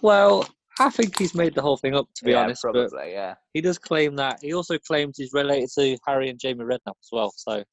[0.00, 2.62] well, I think he's made the whole thing up, to be yeah, honest.
[2.62, 3.12] But probably.
[3.12, 3.34] Yeah.
[3.54, 4.40] he does claim that.
[4.42, 7.32] He also claims he's related to Harry and Jamie Redknapp as well.
[7.36, 7.64] So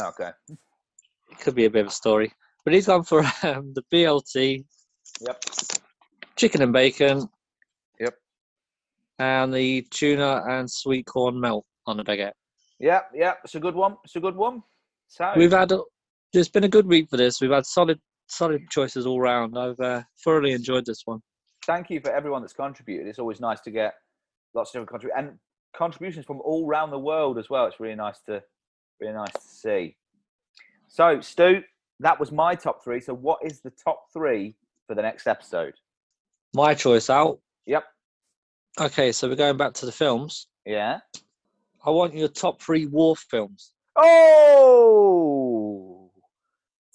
[0.00, 0.30] Okay.
[0.50, 2.32] it could be a bit of a story.
[2.64, 4.64] But he's gone for um, the BLT,
[5.20, 5.44] Yep.
[6.36, 7.28] chicken and bacon.
[8.00, 8.14] Yep.
[9.20, 12.32] And the tuna and sweet corn melt on a baguette.
[12.80, 13.00] Yeah.
[13.14, 13.34] Yeah.
[13.44, 13.96] It's a good one.
[14.04, 14.62] It's a good one.
[15.08, 15.80] So We've had a,
[16.32, 17.40] it's been a good week for this.
[17.40, 19.58] We've had solid solid choices all round.
[19.58, 21.20] I've uh, thoroughly enjoyed this one.
[21.68, 23.06] Thank you for everyone that's contributed.
[23.06, 23.94] It's always nice to get
[24.54, 25.38] lots of different contributions and
[25.76, 27.66] contributions from all around the world as well.
[27.66, 28.42] It's really nice to
[29.00, 29.96] really nice to see.
[30.88, 31.62] So, Stu,
[32.00, 33.00] that was my top three.
[33.00, 35.74] So, what is the top three for the next episode?
[36.54, 37.38] My choice out.
[37.66, 37.84] Yep.
[38.80, 40.46] Okay, so we're going back to the films.
[40.64, 41.00] Yeah.
[41.84, 43.72] I want your top three war films.
[43.94, 45.87] Oh,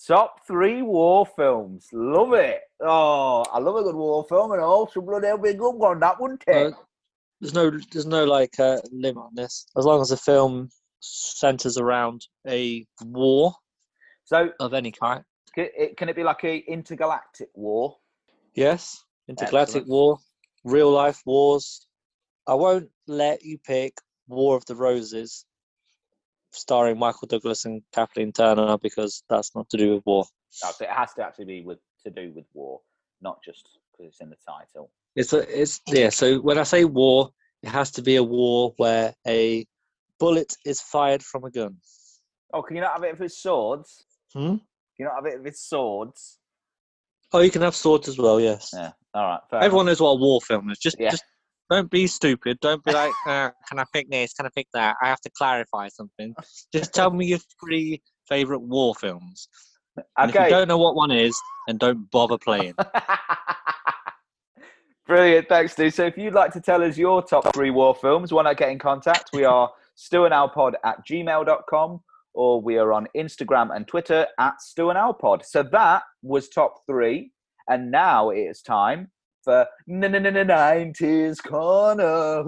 [0.07, 1.87] top three war films.
[1.93, 2.61] Love it.
[2.81, 4.87] Oh, I love a good war film and all.
[4.87, 5.99] So bloody hell, be a good one.
[5.99, 6.73] That wouldn't Uh, take.
[7.41, 9.65] there's no there's no like uh, limit on this.
[9.77, 13.53] As long as the film centers around a war
[14.23, 15.23] So, of any kind.
[15.55, 17.97] can it, can it be like a intergalactic war?
[18.55, 19.89] Yes, intergalactic Excellent.
[19.89, 20.17] war,
[20.63, 21.87] real life wars.
[22.47, 25.45] I won't let you pick War of the Roses,
[26.53, 30.25] starring Michael Douglas and Kathleen Turner, because that's not to do with war.
[30.63, 32.79] No, so it has to actually be with to do with war,
[33.21, 34.91] not just because it's in the title.
[35.15, 36.09] It's a, it's yeah.
[36.09, 37.29] So when I say war,
[37.61, 39.65] it has to be a war where a
[40.19, 41.77] bullet is fired from a gun.
[42.53, 44.05] Oh, can you not have it if it's swords?
[44.33, 44.39] Hmm?
[44.39, 44.59] Can
[44.99, 46.39] you not have it if it's swords?
[47.31, 48.39] Oh, you can have swords as well.
[48.39, 48.69] Yes.
[48.73, 48.91] Yeah.
[49.15, 49.39] All right.
[49.49, 50.77] Fair Everyone knows what a war film is.
[50.77, 51.09] Just Yeah.
[51.09, 51.23] just
[51.69, 52.59] don't be stupid.
[52.61, 54.33] Don't be like, uh, can I pick this?
[54.33, 54.95] Can I pick that?
[55.01, 56.33] I have to clarify something.
[56.73, 59.47] Just tell me your three favorite war films.
[59.97, 60.05] enough.
[60.17, 60.49] And if you Okay.
[60.49, 62.73] don't know what one is, then don't bother playing.
[65.07, 65.89] Brilliant, thanks, Stu.
[65.89, 68.69] So if you'd like to tell us your top three war films, why not get
[68.69, 69.31] in contact?
[69.33, 71.99] We are stewandalpod at gmail.com
[72.33, 75.45] or we are on Instagram and Twitter at stewandalpod.
[75.45, 77.31] So that was top three.
[77.69, 79.11] And now it is time
[79.87, 82.43] nineties corner.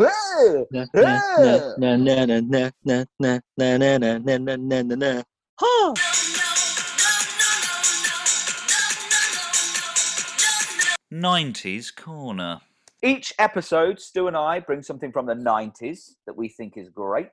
[11.11, 12.61] Nineties corner.
[13.03, 17.27] Each episode, Stu and I bring something from the nineties that we think is great,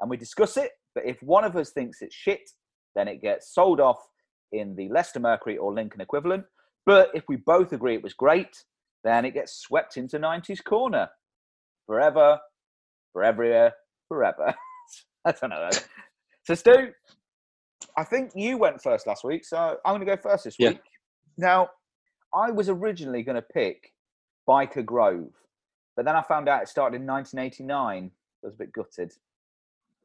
[0.00, 0.70] and we discuss it.
[0.94, 2.50] But if one of us thinks it's shit,
[2.94, 3.98] then it gets sold off
[4.52, 6.44] in the Leicester Mercury or Lincoln equivalent.
[6.86, 8.64] But if we both agree it was great,
[9.04, 11.08] then it gets swept into 90s Corner
[11.86, 12.38] forever,
[13.12, 13.72] forever,
[14.08, 14.54] forever.
[15.24, 15.70] I don't know.
[16.44, 16.92] So, Stu,
[17.96, 20.70] I think you went first last week, so I'm going to go first this Yeah.
[20.70, 20.80] week.
[21.36, 21.70] Now,
[22.34, 23.92] I was originally going to pick
[24.48, 25.32] Byker Grove,
[25.96, 28.10] but then I found out it started in 1989.
[28.10, 29.12] I was a bit gutted.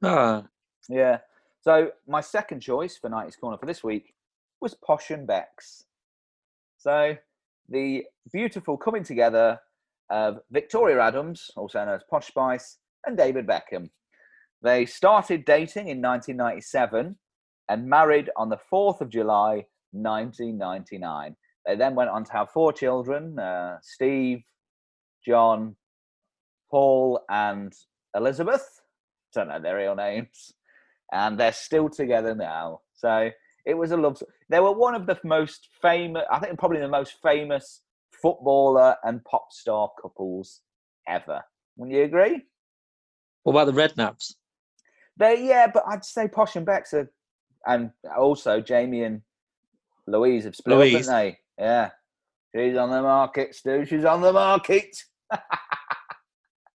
[0.03, 0.43] Ah,
[0.89, 1.19] Yeah.
[1.61, 4.13] So my second choice for 90s Corner for this week
[4.59, 5.85] was Posh and Becks.
[6.77, 7.15] So
[7.73, 9.59] the beautiful coming together
[10.09, 13.89] of Victoria Adams, also known as Posh Spice, and David Beckham.
[14.61, 17.17] They started dating in 1997
[17.69, 21.35] and married on the 4th of July 1999.
[21.65, 24.43] They then went on to have four children uh, Steve,
[25.25, 25.75] John,
[26.69, 27.73] Paul, and
[28.15, 28.81] Elizabeth.
[29.33, 30.53] Don't know their real names.
[31.11, 32.81] And they're still together now.
[32.93, 33.29] So
[33.65, 34.21] it was a love.
[34.49, 39.23] They were one of the most famous, I think probably the most famous footballer and
[39.25, 40.61] pop star couples
[41.07, 41.43] ever.
[41.77, 42.43] Wouldn't you agree?
[43.43, 44.35] what about the Redknapps?
[45.17, 47.11] They, yeah, but I'd say Posh and Becks are,
[47.67, 49.21] and also Jamie and
[50.07, 51.07] Louise have split Louise.
[51.07, 51.63] up, haven't they?
[51.63, 51.89] Yeah.
[52.55, 53.85] She's on the market, Stu.
[53.85, 54.95] She's on the market.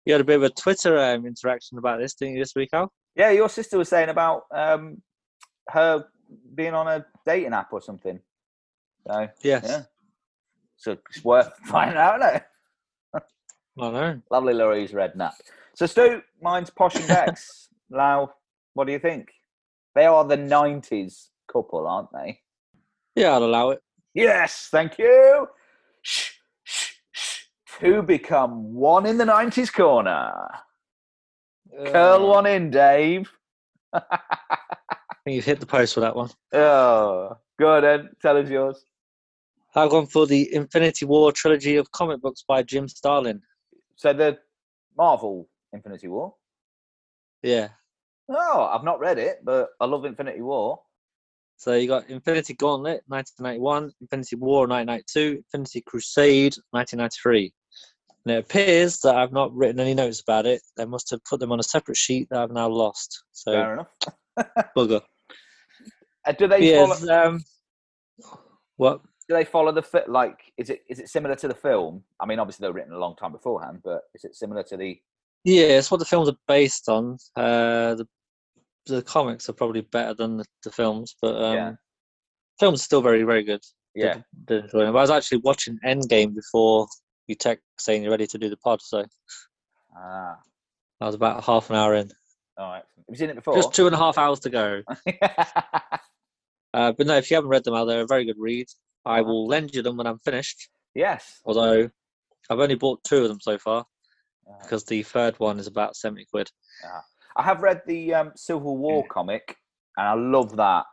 [0.07, 2.69] You had a bit of a Twitter um, interaction about this, didn't you, this week,
[2.73, 2.93] Al?
[3.17, 5.03] Yeah, your sister was saying about um,
[5.71, 6.05] her
[6.55, 8.21] being on a dating app or something.
[9.07, 9.65] So, Yes.
[9.69, 9.83] yeah.
[10.77, 12.43] So it's worth finding out, isn't it?
[13.81, 14.21] I know.
[14.31, 15.33] Lovely Louise Redknapp.
[15.75, 17.69] So, Stu, mine's Posh and Becks.
[17.91, 18.33] Lau,
[18.75, 19.29] what do you think?
[19.95, 22.41] They are the 90s couple, aren't they?
[23.15, 23.81] Yeah, I'd allow it.
[24.15, 25.47] Yes, thank you.
[26.03, 26.33] Shh,
[26.65, 27.43] shh, shh.
[27.81, 30.33] Two become one in the 90s corner.
[31.87, 33.31] Curl Uh, one in, Dave.
[35.27, 36.31] Think you've hit the post for that one.
[36.53, 38.11] Oh, go on then.
[38.23, 38.85] Tell us yours.
[39.75, 43.43] I've gone for the Infinity War trilogy of comic books by Jim Starlin.
[43.97, 44.39] So, the
[44.97, 46.33] Marvel Infinity War.
[47.43, 47.71] Yeah.
[48.29, 50.81] Oh, I've not read it, but I love Infinity War.
[51.57, 57.53] So you got Infinity Gauntlet, 1991, Infinity War, 1992, Infinity Crusade, 1993.
[58.27, 60.63] And it appears that I've not written any notes about it.
[60.77, 63.25] They must have put them on a separate sheet that I've now lost.
[63.33, 63.89] So Fair enough.
[64.77, 65.03] bugger.
[66.27, 67.27] Uh, do they follow?
[67.27, 67.45] Um,
[68.77, 69.01] what?
[69.29, 70.09] Do they follow the fit?
[70.09, 72.03] Like, is it is it similar to the film?
[72.21, 74.77] I mean, obviously they were written a long time beforehand, but is it similar to
[74.77, 74.99] the?
[75.45, 77.19] Yeah, it's what the films are based on.
[77.37, 78.09] Uh, the
[78.87, 81.73] the comics are probably better than the, the films, but um, Yeah.
[82.61, 83.61] films are still very very good.
[83.95, 84.15] Yeah.
[84.15, 84.97] Did, did enjoy them.
[84.97, 86.87] I was actually watching Endgame before
[87.27, 89.05] you text saying you're ready to do the pod, so
[89.97, 90.37] Ah.
[91.01, 92.11] I was about half an hour in.
[92.59, 92.83] All right.
[92.97, 93.55] Have you seen it before?
[93.57, 94.83] Just two and a half hours to go.
[96.77, 98.67] Uh, but no, if you haven't read them out, they're a very good read.
[99.07, 99.29] I Uh-huh.
[99.29, 100.69] will lend you them when I'm finished.
[100.95, 101.41] yes.
[101.47, 101.91] Although
[102.51, 103.87] I've only bought two of them so far
[104.49, 106.49] Uh, because the third one is about seventy quid.
[107.39, 109.57] I have read the um, Civil War comic,
[109.97, 110.85] and I love that.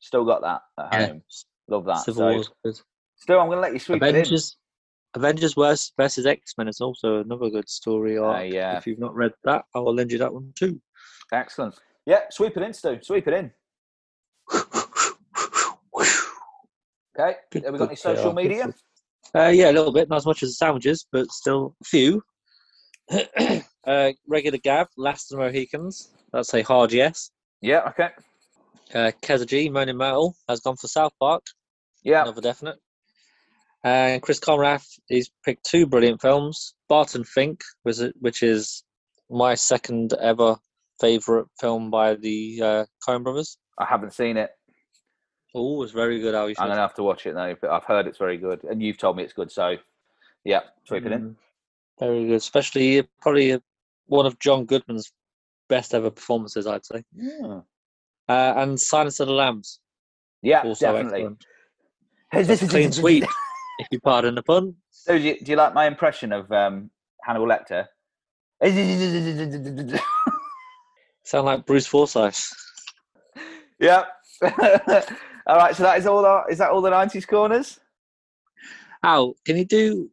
[0.00, 1.06] Still got that at Yeah.
[1.08, 1.22] home.
[1.68, 1.98] Love that.
[2.04, 2.80] Civil so, War's good.
[3.16, 4.56] still, I'm going to let you sweep it Avengers,
[5.14, 8.16] Avengers versus, versus X Men is also another good story.
[8.18, 8.40] Arc.
[8.40, 8.76] Uh, yeah.
[8.78, 10.80] If you've not read that, I will lend you that one too.
[11.32, 11.74] Excellent.
[12.06, 12.98] Yeah, sweep it in, Stu.
[13.02, 13.52] Sweep it in.
[17.18, 17.36] Okay.
[17.50, 18.72] Good Have we got any social are, media?
[19.34, 22.22] Uh, yeah, a little bit, not as much as the sandwiches, but still a few.
[23.86, 26.10] uh, regular Gav, Last of the Mohicans.
[26.32, 27.30] That's a hard yes.
[27.60, 27.82] Yeah.
[27.88, 28.08] Okay.
[28.94, 31.42] Uh, Keza G, Moaning Metal, has gone for South Park.
[32.04, 32.22] Yeah.
[32.22, 32.76] Another definite.
[33.84, 36.74] And Chris Conrath, he's picked two brilliant films.
[36.88, 38.84] Barton Fink, which is
[39.30, 40.56] my second ever
[41.00, 43.58] favourite film by the uh, Coen brothers.
[43.78, 44.50] I haven't seen it.
[45.54, 46.48] Oh, it's very good, Al.
[46.48, 48.64] You I'm going to have to watch it now, but I've heard it's very good,
[48.64, 49.50] and you've told me it's good.
[49.52, 49.76] So,
[50.44, 51.20] yeah, sweep it in.
[51.20, 51.34] Mm,
[52.00, 53.58] Very good, especially uh, probably uh,
[54.06, 55.12] one of John Goodman's
[55.68, 57.02] best ever performances, I'd say.
[57.14, 57.60] Yeah,
[58.28, 59.80] Uh, and Silence of the Lambs,
[60.42, 61.28] yeah also definitely.
[62.32, 62.70] excellent.
[62.70, 63.24] Clean sweep,
[63.78, 64.74] if you pardon the pun.
[64.90, 66.90] So, do you, do you like my impression of um,
[67.22, 67.86] Hannibal Lecter?
[71.24, 72.50] Sound like Bruce Forsyth.
[73.78, 74.04] yeah.
[75.46, 75.74] all right.
[75.74, 76.24] So that is all.
[76.24, 77.80] Our, is that all the nineties corners?
[79.02, 80.10] Al, can you do?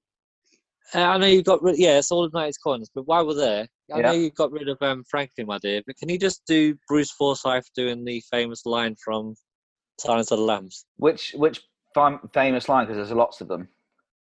[0.96, 1.78] Uh, I know you've got rid.
[1.78, 2.90] Yeah, it's all the nineties corners.
[2.94, 4.08] But while we're there, I Yeah.
[4.08, 5.82] know you got rid of um, Franklin, my dear.
[5.86, 9.36] But can you just do Bruce Forsyth doing the famous line from
[10.00, 10.86] Silence of the Lambs?
[10.98, 11.62] Which which
[11.94, 12.86] fam- famous line?
[12.86, 13.68] Because there's lots of them.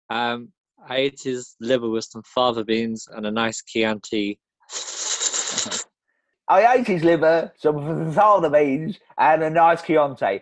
[0.09, 0.51] Um,
[0.87, 4.39] I ate his liver with some fava beans and a nice Chianti.
[6.49, 10.41] I ate his liver, some salad beans, and a nice Chianti.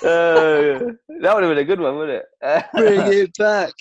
[0.00, 0.78] Uh,
[1.20, 2.64] that would have been a good one, wouldn't it?
[2.72, 3.72] Bring it back.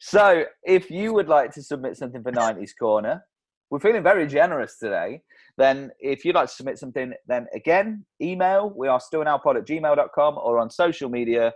[0.00, 3.24] so, if you would like to submit something for 90s Corner,
[3.70, 5.22] we're feeling very generous today.
[5.56, 8.70] Then, if you'd like to submit something, then again, email.
[8.76, 11.54] We are stewandalpod at gmail.com or on social media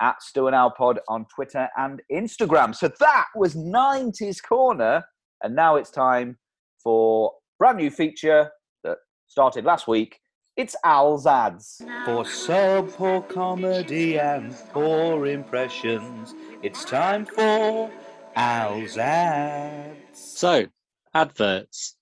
[0.00, 2.74] at Stu and Al Pod on Twitter and Instagram.
[2.74, 5.04] So, that was 90s Corner.
[5.42, 6.38] And now it's time
[6.82, 8.50] for brand new feature
[8.84, 10.18] that started last week.
[10.56, 11.80] It's Al's Ads.
[12.04, 17.90] For sub poor comedy and for impressions, it's time for
[18.36, 19.96] Al's ads.
[20.12, 20.66] So,
[21.14, 21.96] adverts.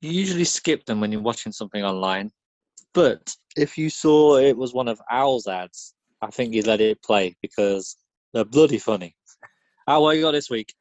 [0.00, 2.30] You usually skip them when you're watching something online,
[2.94, 7.02] but if you saw it was one of Al's ads, I think you'd let it
[7.02, 7.96] play because
[8.32, 9.14] they're bloody funny.
[9.86, 10.74] How what you got this week?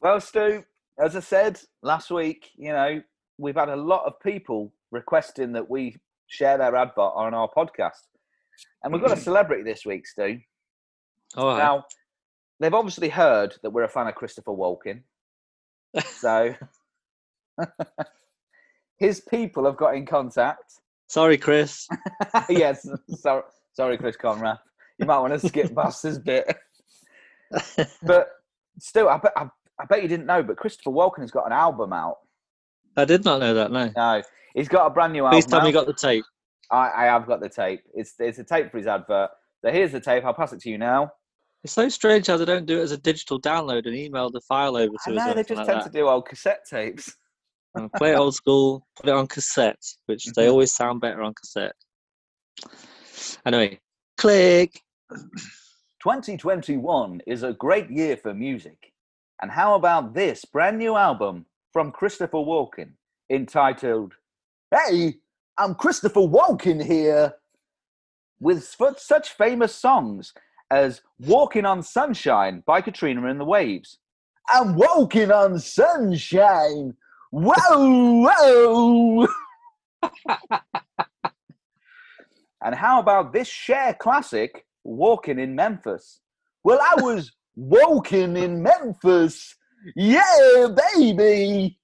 [0.00, 0.64] Well, Stu,
[0.98, 3.00] as I said last week, you know,
[3.38, 8.00] we've had a lot of people requesting that we share their advert on our podcast.
[8.82, 10.38] And we've got a celebrity this week, Stu.
[11.36, 11.84] Oh, I- Now,
[12.60, 15.02] they've obviously heard that we're a fan of Christopher Walken.
[16.06, 16.54] So,
[18.98, 20.72] his people have got in contact.
[21.08, 21.86] sorry, Chris.
[22.48, 23.42] yes, sorry,
[23.72, 24.58] sorry, Chris Conrad.
[24.98, 26.56] You might want to skip past this bit.
[28.02, 28.28] But
[28.78, 29.48] still, I bet, I,
[29.80, 32.18] I bet you didn't know, but Christopher Walken has got an album out.
[32.96, 33.70] I did not know that.
[33.72, 33.90] No.
[33.96, 34.22] No,
[34.54, 35.50] he's got a brand new Please album.
[35.50, 36.24] tell me you got the tape.
[36.70, 37.82] I, I have got the tape.
[37.94, 39.30] It's it's a tape for his advert.
[39.64, 40.24] So here's the tape.
[40.24, 41.10] I'll pass it to you now.
[41.64, 44.40] It's so strange how they don't do it as a digital download and email the
[44.40, 45.26] file over I to us.
[45.26, 45.84] know or they just like tend that.
[45.84, 47.14] to do old cassette tapes.
[47.96, 51.72] Play it old school, put it on cassette, which they always sound better on cassette.
[53.46, 53.80] Anyway,
[54.16, 54.80] click.
[56.02, 58.92] 2021 is a great year for music.
[59.40, 62.92] And how about this brand new album from Christopher Walken
[63.30, 64.14] entitled,
[64.72, 65.14] Hey,
[65.58, 67.34] I'm Christopher Walken here,
[68.40, 68.64] with
[68.96, 70.32] such famous songs
[70.70, 73.98] as Walking on Sunshine by Katrina and the Waves.
[74.48, 76.94] I'm walking on sunshine.
[77.30, 79.28] Whoa, whoa.
[82.64, 86.20] And how about this Cher classic, Walking in Memphis?
[86.64, 89.54] Well, I was walking in Memphis.
[89.96, 91.78] Yeah, baby.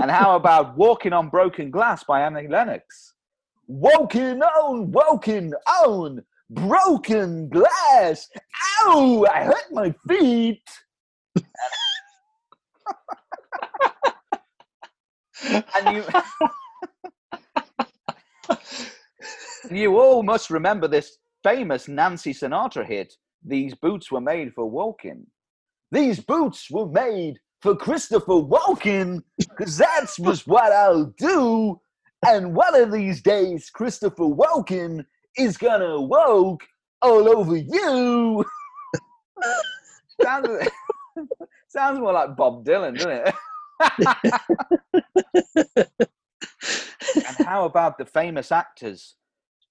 [0.00, 3.14] and how about Walking on Broken Glass by Annie Lennox?
[3.68, 8.28] Walking on, walking on broken glass.
[8.82, 10.62] Ow, I hurt my feet.
[15.44, 16.04] and you
[19.70, 23.14] you all must remember this famous Nancy Sinatra hit.
[23.44, 25.26] These boots were made for walking.
[25.90, 31.80] These boots were made for Christopher Walken, because that's just what I'll do.
[32.26, 35.04] And one of these days, Christopher Walken
[35.36, 36.64] is gonna walk
[37.00, 38.44] all over you.
[40.22, 40.48] sounds,
[41.68, 43.34] sounds more like Bob Dylan, doesn't it?
[47.26, 49.16] and how about the famous actor's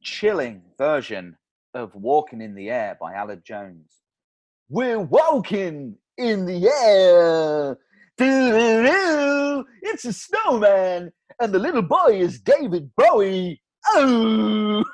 [0.02, 1.38] chilling version
[1.74, 4.02] of Walking in the Air by Aled Jones?
[4.70, 7.78] We're walking in the air.
[8.18, 9.66] Doo-doo-doo.
[9.82, 13.62] It's a snowman, and the little boy is David Bowie.
[13.88, 14.84] Oh!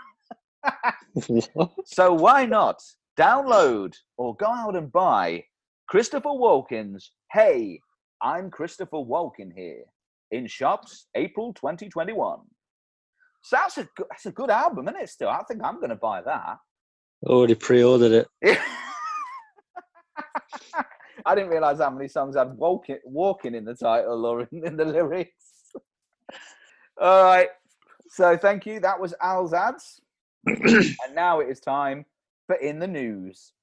[1.86, 2.82] So why not
[3.18, 5.44] download or go out and buy
[5.88, 7.80] Christopher Walken's Hey,
[8.22, 9.84] I'm Christopher Walken here
[10.32, 12.40] in shops April 2021.
[13.48, 15.10] So that's a, good- that's a good album, isn't it?
[15.10, 16.58] Still, I think I'm going to buy that.
[17.26, 18.58] Already pre-ordered it.
[21.26, 24.76] I didn't realize how many songs had walking, walking in the title or in, in
[24.76, 25.72] the lyrics.
[27.00, 27.48] All right.
[28.10, 28.82] So thank you.
[28.82, 30.02] That was Al's ads.
[30.46, 32.06] and now it is time
[32.48, 33.54] for In the News.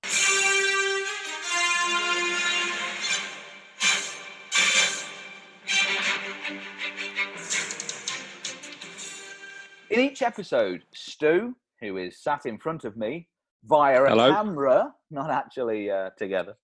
[9.95, 13.29] In each episode, Stu, who is sat in front of me
[13.63, 14.29] via a Hello.
[14.29, 16.57] camera, not actually uh, together,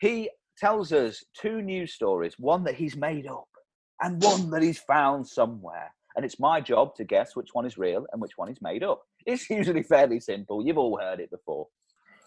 [0.00, 3.48] he tells us two news stories one that he's made up
[4.00, 5.92] and one that he's found somewhere.
[6.16, 8.82] And it's my job to guess which one is real and which one is made
[8.82, 9.02] up.
[9.26, 10.64] It's usually fairly simple.
[10.64, 11.66] You've all heard it before.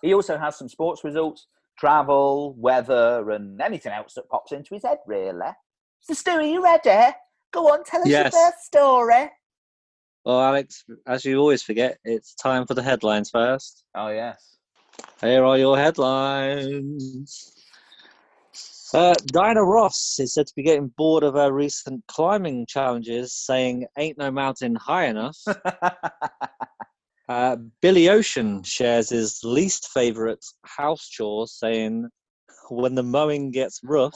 [0.03, 1.47] He also has some sports results,
[1.79, 5.53] travel, weather, and anything else that pops into his head, really.
[6.01, 7.15] So, Stu, are you ready?
[7.51, 8.31] Go on, tell us Yes.
[8.31, 9.31] your first story.
[10.25, 13.83] Well, Alex, as you always forget, it's time for the headlines first.
[13.93, 14.57] Oh, yes.
[15.19, 17.53] Here are your headlines.
[18.93, 23.85] Uh, Diana Ross is said to be getting bored of her recent climbing challenges, saying,
[23.97, 25.37] Ain't no mountain high enough.
[27.29, 32.09] Uh, Billy Ocean shares his least favourite house chore, saying,
[32.69, 34.13] When the mowing gets rough.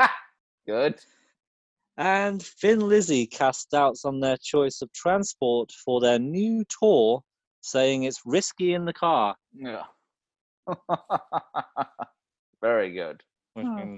[0.66, 1.00] Good.
[1.96, 7.22] And Thin Lizzy cast doubts on their choice of transport for their new tour,
[7.60, 9.36] saying it's risky in the car.
[9.54, 9.84] Yeah.
[12.62, 13.22] Very good.
[13.56, 13.90] Uh,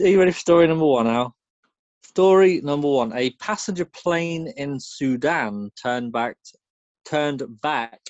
[0.00, 1.34] are you ready for story number one Al?
[2.02, 6.36] Story number one: A passenger plane in Sudan turned back,
[7.04, 8.00] turned back,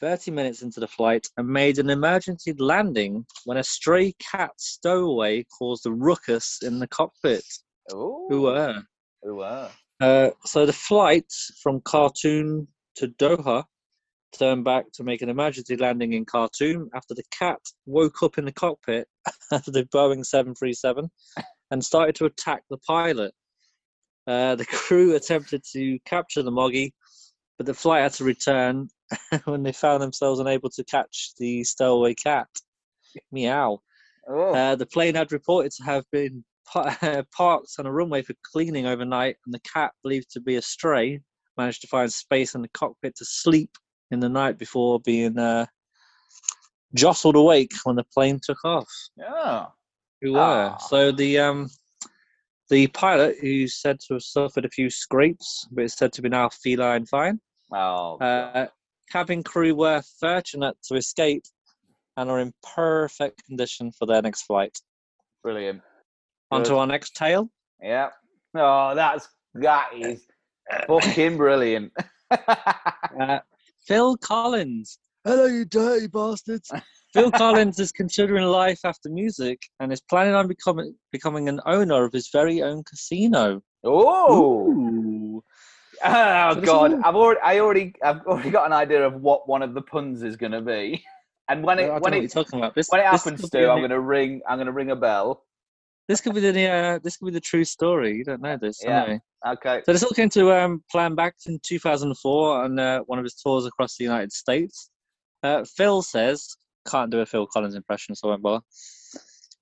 [0.00, 5.44] thirty minutes into the flight and made an emergency landing when a stray cat stowaway
[5.58, 7.44] caused a ruckus in the cockpit.
[7.90, 8.82] Who were?
[9.22, 9.70] Who were?
[10.00, 11.32] Uh, so the flight
[11.62, 13.64] from Khartoum to Doha
[14.36, 18.44] turned back to make an emergency landing in Khartoum after the cat woke up in
[18.44, 19.08] the cockpit
[19.52, 21.10] of the Boeing 737
[21.70, 23.32] and started to attack the pilot.
[24.26, 26.92] Uh, the crew attempted to capture the moggy,
[27.56, 28.88] but the flight had to return
[29.44, 32.48] when they found themselves unable to catch the stowaway cat.
[33.32, 33.78] Meow.
[34.28, 34.54] Oh.
[34.54, 39.36] Uh, the plane had reported to have been parked on a runway for cleaning overnight,
[39.46, 41.20] and the cat, believed to be a stray,
[41.56, 43.70] managed to find space in the cockpit to sleep
[44.10, 45.64] in the night before being uh,
[46.94, 48.88] jostled awake when the plane took off.
[49.16, 49.66] yeah.
[50.22, 50.76] Who were Ah.
[50.78, 51.68] so the um,
[52.70, 56.28] the pilot, who's said to have suffered a few scrapes, but is said to be
[56.30, 57.38] now feline fine.
[57.72, 58.16] Oh.
[58.18, 58.66] Uh,
[59.10, 61.44] cabin crew were fortunate to escape
[62.16, 64.76] and are in perfect condition for their next flight.
[65.42, 65.82] Brilliant.
[66.50, 67.50] On to our next tale.
[67.82, 68.10] Yeah.
[68.54, 70.22] Oh, that's that is
[70.86, 71.92] fucking brilliant.
[73.20, 73.38] Uh,
[73.86, 74.98] Phil Collins.
[75.24, 76.70] Hello, you dirty bastards.
[77.14, 82.04] Phil Collins is considering life after music and is planning on becoming becoming an owner
[82.04, 83.62] of his very own casino.
[83.84, 84.66] oh.
[84.68, 85.42] Ooh.
[86.04, 89.14] Oh So this is God, I've already, I already, I've already got an idea of
[89.22, 91.04] what one of the puns is going to be.
[91.48, 92.74] And when it, when it, talking about.
[92.74, 94.72] This, when it happens, could Stu, be a I'm going to ring, I'm going to
[94.72, 95.44] ring a bell,
[96.08, 98.16] this could be the uh, this could be the true story.
[98.16, 98.80] You don't know this.
[98.82, 99.02] Yeah.
[99.02, 99.20] anyway.
[99.46, 99.82] Okay.
[99.84, 103.34] So this all came to um, plan back in 2004 on uh, one of his
[103.34, 104.90] tours across the United States.
[105.42, 106.56] Uh, Phil says,
[106.88, 108.64] can't do a Phil Collins impression, so I won't bother.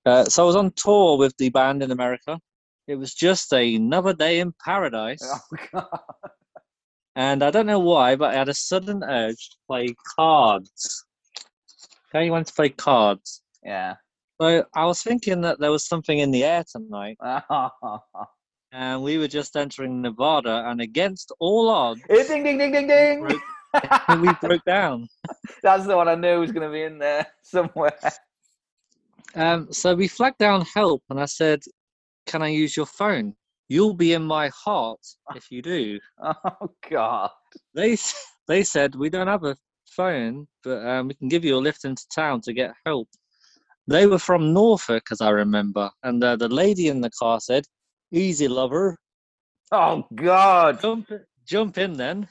[0.05, 2.39] Uh, so I was on tour with the band in America.
[2.87, 5.23] It was just another day in paradise.
[5.73, 5.83] Oh,
[7.15, 11.05] And I don't know why, but I had a sudden urge to play cards.
[12.09, 13.41] Okay, you wanted to play cards.
[13.63, 13.95] Yeah.
[14.41, 17.17] So I was thinking that there was something in the air tonight,
[18.73, 23.21] and we were just entering Nevada, and against all odds, ding, ding, ding, ding, ding.
[23.21, 23.41] Broke-
[24.21, 25.07] we broke down.
[25.63, 27.97] That's the one I knew was going to be in there somewhere.
[29.35, 31.61] Um, so we flagged down help, and I said,
[32.25, 33.35] "Can I use your phone?
[33.69, 34.99] You'll be in my heart
[35.35, 37.29] if you do." Oh, God.
[37.73, 37.97] They
[38.47, 39.55] they said we don't have a
[39.85, 43.07] phone, but um, we can give you a lift into town to get help.
[43.87, 47.65] They were from Norfolk, as I remember, and uh, the lady in the car said,
[48.11, 48.97] "Easy, lover,
[49.71, 50.81] Oh, God.
[50.81, 51.11] jump
[51.45, 52.27] jump in then.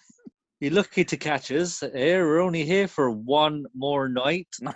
[0.60, 1.80] You're lucky to catch us.
[1.80, 4.48] Here, we're only here for one more night."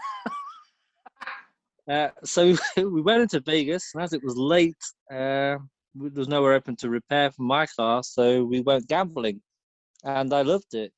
[1.89, 4.77] Uh, so we went into Vegas, and as it was late,
[5.11, 5.57] uh,
[5.95, 9.41] there was nowhere open to repair for my car, so we went gambling,
[10.05, 10.93] and I loved it.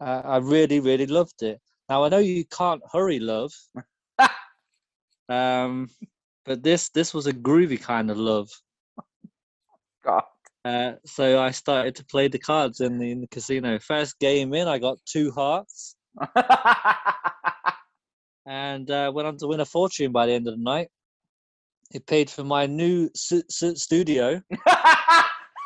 [0.00, 1.60] Uh, I really, really loved it.
[1.88, 3.52] Now I know you can't hurry love,
[5.28, 5.90] um,
[6.44, 8.48] but this this was a groovy kind of love.
[10.04, 10.24] God.
[10.64, 13.78] Uh, so I started to play the cards in the, in the casino.
[13.78, 15.96] First game in, I got two hearts,
[18.48, 20.88] and uh, went on to win a fortune by the end of the night.
[21.92, 24.40] It paid for my new su- su- studio.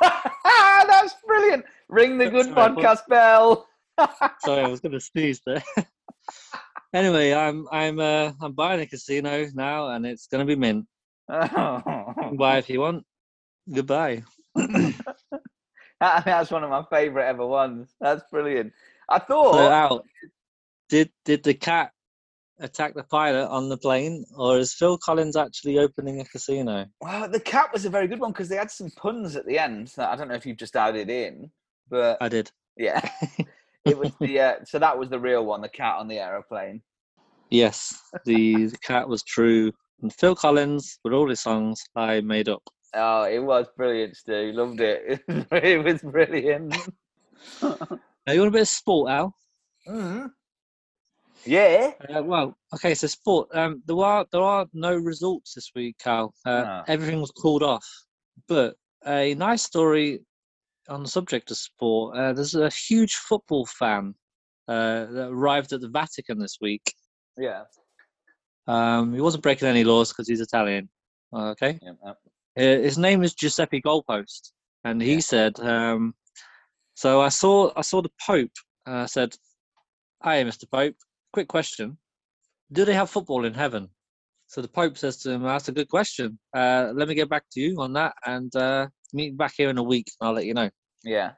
[0.01, 1.65] That's brilliant.
[1.89, 3.67] Ring the good Sorry, podcast bell.
[4.41, 5.63] Sorry, I was going to sneeze there.
[6.93, 10.87] anyway, I'm I'm uh, I'm buying a casino now, and it's going to be mint.
[11.29, 13.05] Buy if you want.
[13.73, 14.23] Goodbye.
[14.55, 17.95] That- That's one of my favourite ever ones.
[18.01, 18.73] That's brilliant.
[19.09, 19.71] I So thought.
[19.73, 20.05] Al,
[20.89, 21.93] did did the cat
[22.63, 26.87] attack the pilot on the plane, or is Phil Collins actually opening a casino?
[27.01, 29.59] Well, the cat was a very good one because they had some puns at the
[29.59, 29.89] end.
[29.97, 31.51] That I don't know if you've just added in,
[31.91, 32.51] but I did.
[32.77, 33.07] yeah,
[33.85, 34.41] it was the.
[34.41, 36.81] Uh, so that was the real one, the cat on the aeroplane.
[37.51, 39.73] Yes, the, the cat was true.
[40.01, 42.63] And Phil Collins, with all his songs, I made up.
[42.95, 44.53] Oh, it was brilliant, Stu.
[44.53, 45.23] Loved it.
[45.29, 46.75] it was brilliant.
[48.25, 49.35] Now, you want a bit of sport, Al?
[49.89, 50.31] Mhm.
[51.45, 51.93] Yeah.
[52.15, 53.49] Uh, well, okay, so sport.
[53.55, 56.33] Um, there are there are no results this week, Cal.
[56.47, 56.85] Uh, No.
[56.89, 57.87] Everything was called off.
[58.49, 58.77] But
[59.07, 60.21] a nice story
[60.89, 62.17] on the subject of sport.
[62.17, 64.15] Uh, there's a huge football fan
[64.69, 66.95] uh, that arrived at the Vatican this week.
[67.39, 67.65] Yeah.
[68.67, 70.89] Um, he wasn't breaking any laws because he's Italian.
[71.35, 71.79] Okay.
[71.83, 71.93] yeah.
[72.07, 72.15] uh,
[72.57, 74.53] Uh, his name is Giuseppe Goalpost,
[74.85, 75.21] and he Yeah.
[75.21, 76.15] said, um,
[76.95, 78.53] "So I saw I saw the Pope.
[78.87, 79.35] I said,
[80.23, 80.67] "Hi, Mr.
[80.71, 80.97] Pope.
[81.33, 81.99] Quick question:
[82.73, 83.89] Do they have football in heaven?"
[84.47, 86.39] So the Pope says to him, "That's a good question.
[86.55, 89.79] Uh, let me get back to you on that, and uh, meet back here in
[89.79, 90.07] a week.
[90.21, 90.71] And I'll let you know."
[91.03, 91.33] Yeah.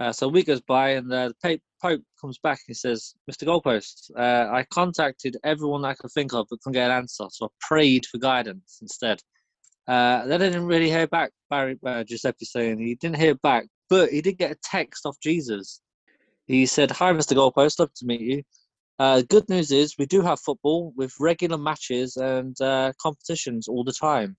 [0.00, 2.74] Uh, so a week goes by, and uh, the Pope, Pope comes back and he
[2.74, 3.46] says, Mr.
[3.46, 7.46] Goalpost, uh, I contacted everyone I could think of but couldn't get an answer, so
[7.46, 9.20] I prayed for guidance instead.
[9.86, 13.66] Uh, then I didn't really hear back, Barry, uh, Giuseppe saying he didn't hear back,
[13.90, 15.82] but he did get a text off Jesus.
[16.46, 17.36] He said, Hi, Mr.
[17.36, 18.42] Goalpost, love to meet you.
[19.00, 23.82] Uh, good news is we do have football with regular matches and uh, competitions all
[23.82, 24.36] the time.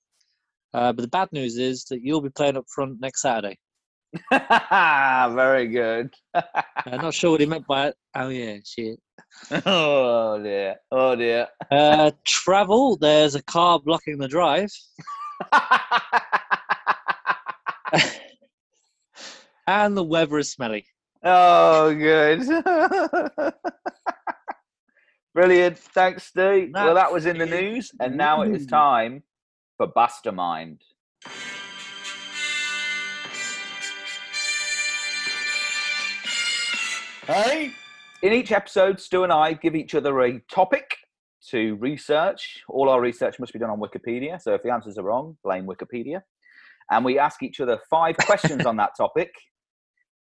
[0.71, 3.57] Uh, but the bad news is that you'll be playing up front next Saturday.
[4.31, 6.13] very good.
[6.35, 7.95] I'm not sure what he meant by it.
[8.15, 8.99] Oh, yeah, shit.
[9.65, 10.75] oh dear.
[10.91, 11.47] Oh dear.
[11.71, 14.69] Uh, travel, there's a car blocking the drive.
[19.65, 20.85] and the weather is smelly.
[21.23, 22.45] oh, good.
[25.33, 25.77] Brilliant.
[25.77, 26.71] Thanks, Stu.
[26.73, 29.23] Well, that was in the news, and now it is time
[29.77, 30.81] for Mastermind.
[37.25, 37.71] Hey?
[38.21, 40.97] In each episode, Stu and I give each other a topic
[41.49, 42.61] to research.
[42.67, 45.65] All our research must be done on Wikipedia, so if the answers are wrong, blame
[45.65, 46.21] Wikipedia.
[46.89, 49.31] And we ask each other five questions on that topic,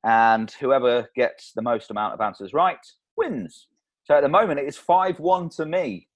[0.05, 2.77] and whoever gets the most amount of answers right
[3.17, 3.67] wins.
[4.09, 6.07] So at the moment, it is 5 1 to me.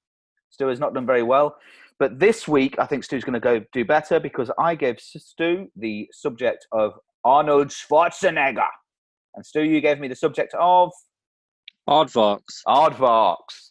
[0.50, 1.58] Stu has not done very well.
[2.00, 5.68] But this week, I think Stu's going to go do better because I gave Stu
[5.76, 8.68] the subject of Arnold Schwarzenegger.
[9.36, 10.92] And Stu, you gave me the subject of
[11.88, 12.62] Aardvarks.
[12.68, 13.70] Aardvarks.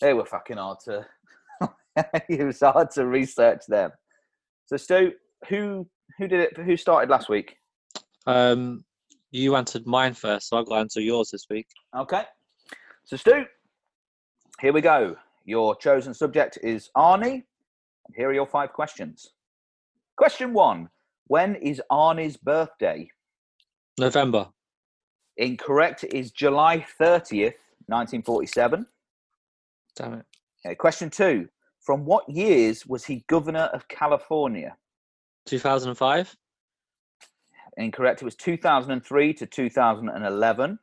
[0.00, 1.04] They were fucking hard to.
[2.28, 3.90] it was hard to research them.
[4.66, 5.12] So, Stu,
[5.48, 5.88] who
[6.18, 6.56] who did it?
[6.58, 7.56] Who started last week?
[8.28, 8.84] Um,
[9.32, 11.66] you answered mine first, so I've got to answer yours this week.
[11.96, 12.22] Okay.
[13.06, 13.44] So, Stu,
[14.62, 15.14] here we go.
[15.44, 17.44] Your chosen subject is Arnie.
[18.06, 19.32] And here are your five questions.
[20.16, 20.88] Question one
[21.26, 23.10] When is Arnie's birthday?
[23.98, 24.48] November.
[25.36, 28.86] Incorrect is July 30th, 1947.
[29.96, 30.26] Damn it.
[30.64, 31.48] Okay, question two
[31.82, 34.76] From what years was he governor of California?
[35.44, 36.34] 2005.
[37.76, 38.22] Incorrect.
[38.22, 40.78] It was 2003 to 2011.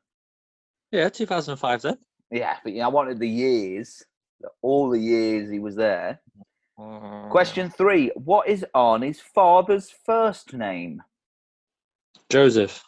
[0.92, 1.98] Yeah, 2005 then.
[2.32, 4.04] Yeah, but yeah, I wanted the years,
[4.62, 6.20] all the years he was there.
[7.30, 7.76] Question mm-hmm.
[7.76, 11.04] three What is Arnie's father's first name?
[12.30, 12.84] Joseph.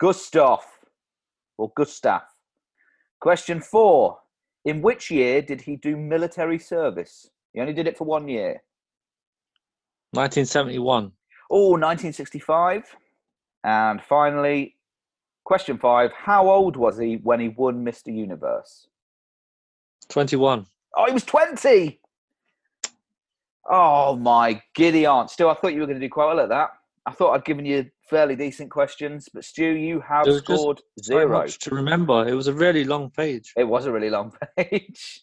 [0.00, 0.60] Gustav
[1.58, 2.22] or Gustav.
[3.20, 4.18] Question four
[4.64, 7.28] In which year did he do military service?
[7.52, 8.62] He only did it for one year.
[10.12, 11.12] 1971.
[11.50, 12.84] Oh, 1965.
[13.64, 14.76] And finally,
[15.48, 18.14] question five How old was he when he won Mr.
[18.14, 18.86] Universe?
[20.10, 20.66] 21.
[20.94, 22.00] Oh, he was 20.
[23.70, 25.30] Oh, my giddy aunt.
[25.30, 26.70] Stu, I thought you were going to do quite well at that.
[27.06, 31.40] I thought I'd given you fairly decent questions, but Stu, you have scored zero.
[31.40, 32.28] much to remember.
[32.28, 33.54] It was a really long page.
[33.56, 35.22] It was a really long page.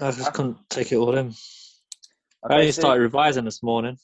[0.00, 1.32] I just couldn't take it all in.
[2.48, 3.96] I only started revising this morning.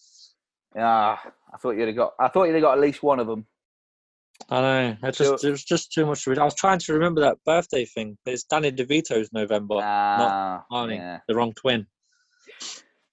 [0.77, 1.21] Ah,
[1.53, 2.15] I thought you'd have got.
[2.19, 3.47] I thought you'd have got at least one of them.
[4.51, 4.97] I know.
[5.09, 6.39] It So- just it was just too much to read.
[6.39, 8.19] I was trying to remember that birthday thing.
[8.27, 10.97] It's Danny DeVito's November, Ah, Arnie.
[10.97, 11.21] yeah.
[11.29, 11.87] the wrong twin.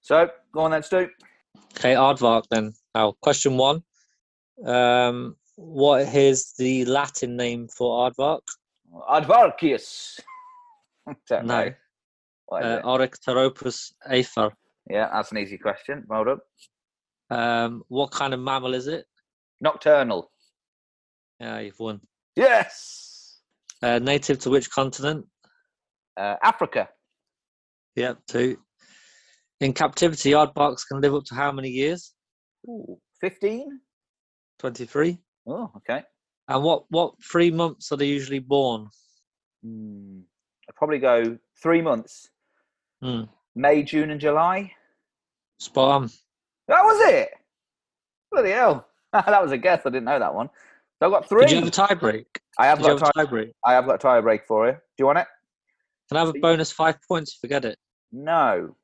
[0.00, 1.08] So go on then, Stu.
[1.76, 2.72] Okay, Aardvark then.
[2.94, 3.82] Now, question one.
[4.66, 8.40] Um, what is the Latin name for Aardvark?
[11.28, 11.64] Don't No.
[11.64, 11.74] know.
[12.46, 12.82] What is Uh?
[12.82, 14.50] Orycteropus afer.
[14.88, 16.04] Yeah, that's an easy question.
[16.08, 16.40] Well done.
[17.30, 19.06] Um, what kind of mammal is it?
[19.60, 20.30] Nocturnal.
[21.40, 22.00] Yeah, you've won.
[22.36, 23.38] Yes.
[23.82, 25.26] Uh, native to which continent?
[26.16, 26.88] Uh, Africa.
[27.96, 28.58] Yep, two.
[29.60, 32.12] In captivity, aardvarks can live up to how many years?
[32.68, 33.80] Ooh, 15?
[34.58, 35.18] 23.
[35.46, 36.02] Oh, okay.
[36.48, 38.88] And what, what three months are they usually born?
[39.64, 40.20] Hmm.
[40.68, 42.28] I'd probably go three months.
[43.02, 43.22] Hmm.
[43.54, 44.72] May, June, and July.
[45.58, 46.10] Spot on.
[46.68, 47.30] That was it.
[48.30, 48.86] Bloody hell.
[49.12, 49.82] that was a guess.
[49.84, 50.50] I didn't know that one.
[51.00, 51.40] So I've got three.
[51.42, 52.26] Did you have a tie break?
[52.58, 53.50] I have Did got have a a tie, tie break?
[53.64, 54.72] I have got a tie break for you.
[54.72, 55.26] Do you want it?
[56.08, 57.38] Can I have a bonus five points?
[57.40, 57.78] Forget it.
[58.12, 58.76] No.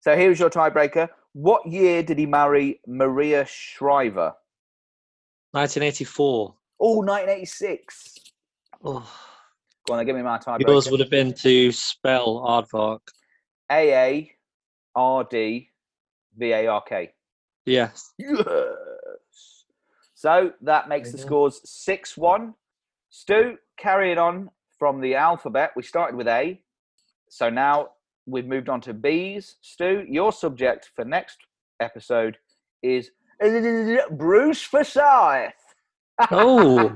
[0.00, 1.08] So here's your tiebreaker.
[1.32, 4.32] What year did he marry Maria Shriver?
[5.52, 6.54] 1984.
[6.80, 8.14] Oh, 1986.
[8.82, 9.06] Oh.
[9.86, 10.66] Go on, then, give me my tiebreaker.
[10.66, 13.00] Yours would have been to spell aardvark.
[13.70, 14.32] A A
[14.94, 15.68] R D
[16.38, 17.12] V A R K.
[17.66, 18.12] Yes.
[18.18, 18.42] Yes.
[20.20, 22.52] So that makes the you scores 6 1.
[23.08, 26.60] Stu, carrying on from the alphabet, we started with A.
[27.30, 27.92] So now
[28.26, 29.56] we've moved on to B's.
[29.62, 31.38] Stu, your subject for next
[31.80, 32.36] episode
[32.82, 33.12] is
[34.10, 35.54] Bruce Forsyth.
[36.30, 36.94] Oh.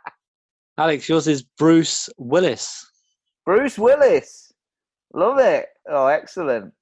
[0.76, 2.86] Alex, yours is Bruce Willis.
[3.46, 4.52] Bruce Willis.
[5.14, 5.68] Love it.
[5.88, 6.74] Oh, excellent.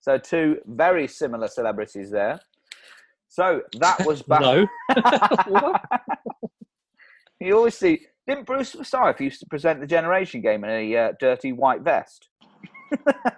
[0.00, 2.40] So, two very similar celebrities there.
[3.32, 4.42] So, that was back.
[4.42, 4.66] No.
[7.40, 8.02] You always see.
[8.28, 12.28] Didn't Bruce Forsyth used to present the Generation Game in a uh, dirty white vest?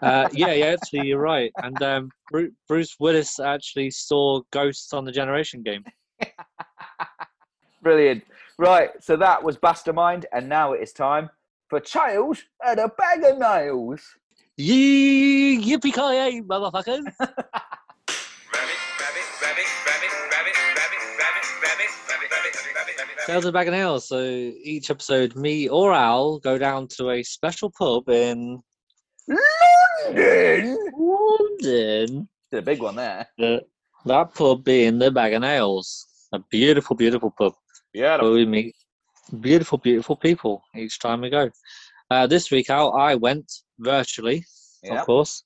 [0.02, 1.50] Uh, yeah, yeah, actually, you're right.
[1.62, 2.10] And um,
[2.68, 5.84] Bruce Willis actually saw ghosts on the Generation game.
[7.82, 8.24] Brilliant.
[8.58, 8.90] Right.
[9.00, 10.26] So, that was Mastermind.
[10.34, 11.30] And now it is time
[11.70, 14.02] for Child and a Bag of Nails.
[14.58, 17.06] Yee, yippee ki motherfuckers!
[23.26, 24.08] Tales of Bag of Nails.
[24.08, 28.60] So each episode, me or Al go down to a special pub in
[29.28, 30.76] London.
[30.94, 32.28] London.
[32.50, 33.26] Did a big one there.
[33.38, 33.62] The,
[34.06, 36.06] that pub being the Bag of Nails.
[36.32, 37.54] A beautiful, beautiful pub.
[37.94, 38.20] Yeah.
[38.20, 38.74] where we meet
[39.40, 41.48] beautiful, beautiful people each time we go.
[42.10, 44.44] Uh, this week out, I went virtually,
[44.82, 45.00] Yeah.
[45.00, 45.44] of course,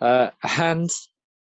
[0.00, 0.88] uh, and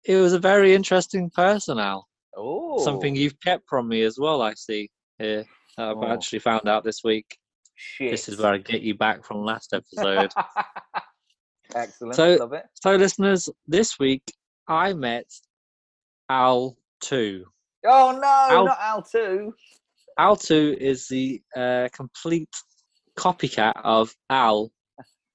[0.06, 2.08] it was a very interesting person, Al.
[2.36, 2.82] Oh.
[2.84, 4.90] Something you've kept from me as well, I see
[5.20, 5.46] here.
[5.78, 6.08] that I've Oh.
[6.08, 7.38] actually found out this week.
[7.76, 8.12] Shit.
[8.12, 10.32] This is where I get you back from last episode.
[11.76, 12.16] Excellent.
[12.16, 12.66] So- Love it.
[12.74, 14.24] so, listeners, this week
[14.68, 15.26] I met
[16.30, 17.46] Al 2.
[17.86, 19.54] Oh no, Al- not Al two.
[20.18, 22.50] Al 2 is the uh, complete
[23.18, 24.70] copycat of Al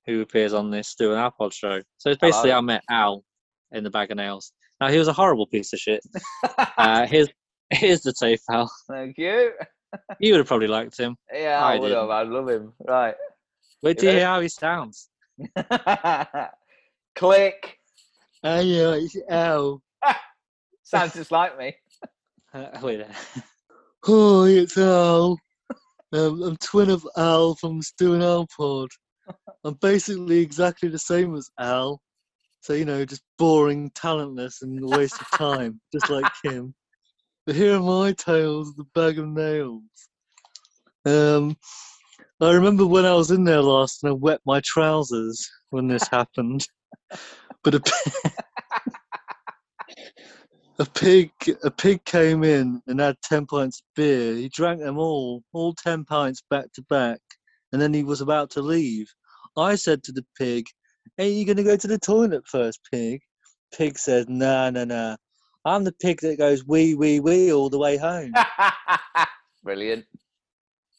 [0.07, 1.81] who appears on this Stu and Al Pod show.
[1.97, 2.59] So it's basically Hello.
[2.59, 3.25] I met Al
[3.73, 4.53] in the bag of nails.
[4.81, 6.03] Now he was a horrible piece of shit.
[6.77, 7.29] Uh, here's
[7.71, 8.71] here's the tape, Al.
[8.91, 9.53] Thank you.
[10.19, 11.17] You would have probably liked him.
[11.33, 12.11] Yeah, I I would have.
[12.11, 12.73] I love him.
[12.87, 13.15] Right.
[13.83, 15.09] Wait till You you hear how he sounds.
[17.17, 17.79] Click.
[18.43, 19.83] Oh yeah, it's Al.
[20.83, 21.75] Sounds just like me.
[22.53, 23.15] Uh, wait there.
[24.05, 25.39] Hi, it's Al.
[26.13, 28.89] Um, I'm twin of Al from Stu and Al Pod.
[29.65, 32.01] I'm basically exactly the same as Al.
[32.61, 36.75] So, you know, just boring, talentless, and a waste of time, just like him.
[37.47, 39.83] But here are my tales of the bag of nails.
[41.05, 41.57] Um,
[42.41, 46.09] I remember when I was in there last and I wet my trousers when this
[46.13, 46.67] happened.
[47.63, 48.31] But a, pi-
[50.79, 51.33] a pig,
[51.63, 54.35] a pig came in and had ten pints of beer.
[54.37, 57.21] He drank them all, all ten pints back to back,
[57.73, 59.13] and then he was about to leave.
[59.57, 60.67] I said to the pig,
[61.19, 63.21] "Ain't you gonna go to the toilet first, pig?"
[63.75, 65.17] Pig said, "Nah, nah, nah.
[65.65, 68.33] I'm the pig that goes wee, wee, wee all the way home."
[69.65, 70.05] Brilliant.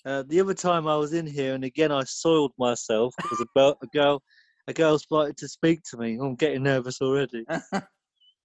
[0.06, 3.48] Uh, the other time I was in here, and again I soiled myself because a,
[3.56, 4.22] bel- a girl,
[4.68, 6.18] a girl started to speak to me.
[6.22, 7.44] I'm getting nervous already.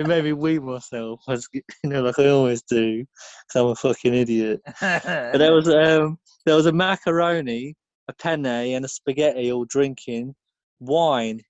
[0.01, 3.75] it made me wee myself, as, you know, like I always do, because I'm a
[3.75, 4.63] fucking idiot.
[4.81, 7.75] But there was um, there was a macaroni,
[8.09, 10.35] a penne, and a spaghetti all drinking
[10.81, 11.43] wine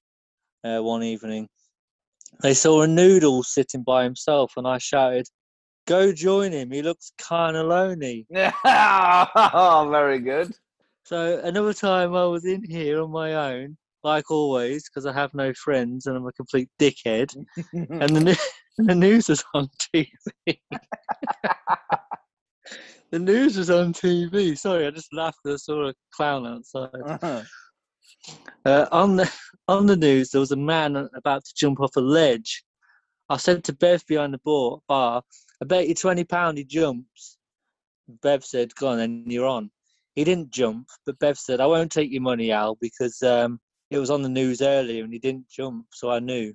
[0.65, 1.49] uh, one evening.
[2.43, 5.27] They saw a noodle sitting by himself, and I shouted,
[5.87, 6.71] "Go join him!
[6.71, 10.53] He looks kind of lonely." oh, very good.
[11.05, 15.35] So another time I was in here on my own, like always, because I have
[15.35, 17.35] no friends and I'm a complete dickhead.
[17.73, 18.41] and the,
[18.79, 20.09] the news was on TV.
[23.11, 24.57] the news was on TV.
[24.57, 26.91] Sorry, I just laughed because I saw a clown outside.
[27.05, 27.43] Uh-huh.
[28.65, 29.33] Uh, on the
[29.69, 32.65] on the news, there was a man about to jump off a ledge.
[33.29, 35.23] I said to Bev behind the bar, bar
[35.63, 37.39] I bet you twenty pound he jumps.
[38.23, 39.71] Bev said, "Go on, then you're on."
[40.17, 43.61] He didn't jump, but Bev said, "I won't take your money, Al, because um,
[43.91, 46.53] it was on the news earlier and he didn't jump, so I knew."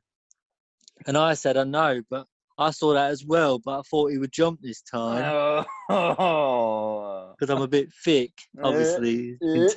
[1.08, 4.18] And I said, "I know, but I saw that as well, but I thought he
[4.18, 7.34] would jump this time oh.
[7.38, 8.32] because I'm a bit thick,
[8.64, 9.70] obviously, you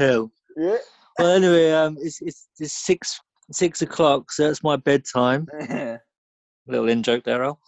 [1.19, 1.25] Yeah.
[1.25, 1.47] can tell." Yeah.
[1.49, 3.21] Well, anyway, um, it's, it's it's six
[3.53, 5.47] six o'clock, so that's my bedtime.
[6.67, 7.61] Little in joke there, Al.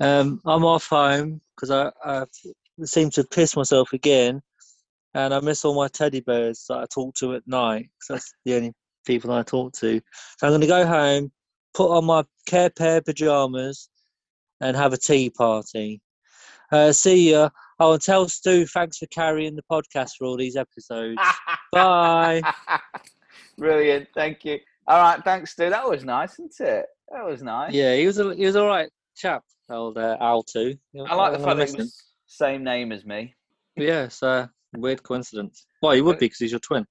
[0.00, 2.24] Um, I'm off home because I, I
[2.84, 4.40] seem to piss myself again,
[5.14, 7.90] and I miss all my teddy bears that I talk to at night.
[8.00, 8.72] 'cause that's the only
[9.06, 10.00] people I talk to.
[10.38, 11.30] So I'm going to go home,
[11.74, 13.90] put on my Care Bear pajamas,
[14.62, 16.00] and have a tea party.
[16.72, 17.50] Uh, see ya.
[17.78, 21.20] Oh, and tell Stu thanks for carrying the podcast for all these episodes.
[21.72, 22.42] Bye.
[23.58, 24.08] Brilliant.
[24.14, 24.58] Thank you.
[24.86, 25.22] All right.
[25.24, 25.70] Thanks, Stu.
[25.70, 26.86] That was nice, isn't it?
[27.10, 27.72] That was nice.
[27.72, 30.76] Yeah, he was a he was all right chap, old uh, Al too.
[31.08, 33.34] I like the fact that he was same name as me.
[33.76, 35.66] Yeah, it's a weird coincidence.
[35.82, 36.86] Well, he would be because he's your twin.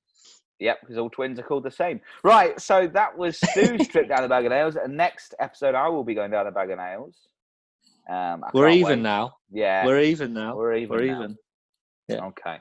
[0.60, 2.02] Yep, because all twins are called the same.
[2.24, 4.76] Right, so that was Stu's trip down the bag of nails.
[4.76, 7.16] And next episode, I will be going down the bag of nails.
[8.10, 9.04] Um, We're even wait.
[9.04, 9.36] now.
[9.52, 10.56] Yeah, We're even now.
[10.56, 10.90] we're even.
[10.90, 11.20] We're now.
[11.20, 11.38] even.
[12.10, 12.26] Yeah.
[12.26, 12.58] Okay.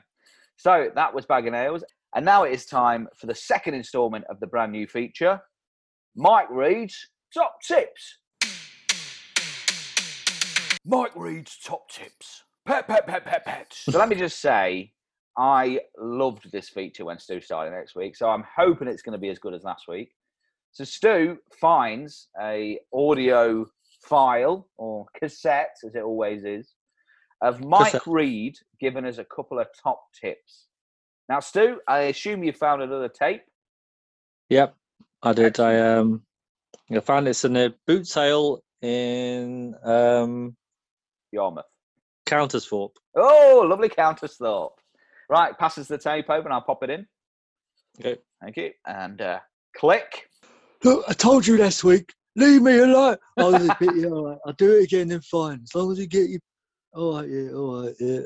[0.55, 1.83] So that was bag of nails,
[2.15, 5.39] and now it is time for the second instalment of the brand new feature.
[6.15, 8.17] Mike Reed's top tips.
[10.85, 12.43] Mike Reed's top tips.
[12.65, 13.67] Pet, pet, pet, pet, pet.
[13.71, 14.91] So let me just say,
[15.37, 18.15] I loved this feature when Stu started next week.
[18.15, 20.11] So I'm hoping it's going to be as good as last week.
[20.71, 23.65] So Stu finds a audio
[24.03, 26.73] file or cassette, as it always is,
[27.41, 28.07] of Mike Cassette.
[28.07, 30.67] Reed giving us a couple of top tips.
[31.29, 33.43] Now, Stu, I assume you found another tape.
[34.49, 34.75] Yep,
[35.21, 35.59] I did.
[35.59, 36.23] I um,
[36.91, 40.57] I found this in a boot sale in um
[41.31, 41.65] Yarmouth.
[42.25, 42.95] Countesthorpe.
[43.15, 44.71] Oh, lovely Countesthorpe.
[45.29, 47.05] Right, passes the tape over and I'll pop it in.
[47.99, 48.19] Okay.
[48.41, 48.71] Thank you.
[48.87, 49.39] And uh,
[49.77, 50.27] click.
[50.83, 52.11] Look, I told you last week.
[52.35, 53.17] Leave me alone.
[53.37, 54.37] I was a bit, yeah, all right.
[54.45, 55.61] I'll do it again then fine.
[55.63, 56.39] As long as you get you.
[56.93, 58.21] All right, yeah, all right, yeah.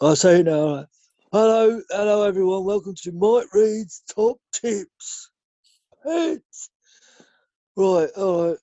[0.00, 0.52] I'll say it now.
[0.52, 0.86] All right.
[1.34, 2.64] Hello, hello, everyone.
[2.64, 5.30] Welcome to Mike Reed's Top Tips.
[6.06, 6.68] Tips.
[7.74, 8.58] Right, all right.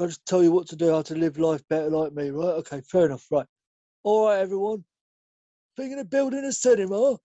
[0.00, 2.54] I'll just tell you what to do, how to live life better like me, right?
[2.54, 3.44] Okay, fair enough, right.
[4.02, 4.82] All right, everyone.
[5.76, 7.18] Thinking of building a cinema,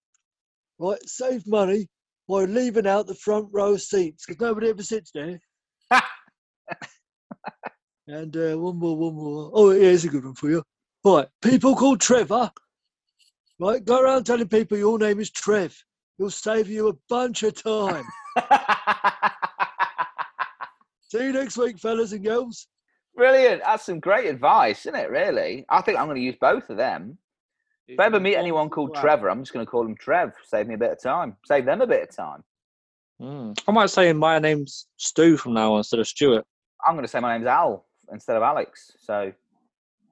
[0.78, 1.00] right?
[1.08, 1.88] Save money
[2.28, 5.40] by leaving out the front row seats because nobody ever sits there.
[8.10, 9.52] and uh, one more, one more.
[9.54, 10.64] Oh, yeah, here's a good one for you.
[11.06, 12.52] Right, people called Trevor.
[13.60, 15.76] Right, go around telling people your name is Trev.
[16.20, 18.04] It'll save you a bunch of time.
[21.10, 22.68] See you next week, fellas and girls.
[23.16, 23.62] Brilliant.
[23.66, 25.10] That's some great advice, isn't it?
[25.10, 25.66] Really.
[25.70, 27.18] I think I'm going to use both of them.
[27.88, 30.34] If I ever meet anyone called Trevor, I'm just going to call him Trev.
[30.46, 31.38] Save me a bit of time.
[31.46, 32.44] Save them a bit of time.
[33.22, 33.58] Mm.
[33.68, 36.46] I might say my name's Stu from now on instead of Stuart.
[36.86, 38.92] I'm going to say my name's Al instead of Alex.
[39.00, 39.32] So,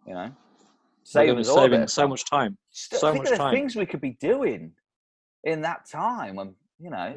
[0.08, 0.32] you know,
[1.06, 2.58] Saving, saving us all a bit saving so much time.
[2.72, 3.54] So think much of the time.
[3.54, 4.72] things we could be doing
[5.44, 6.40] in that time.
[6.40, 7.16] And you know,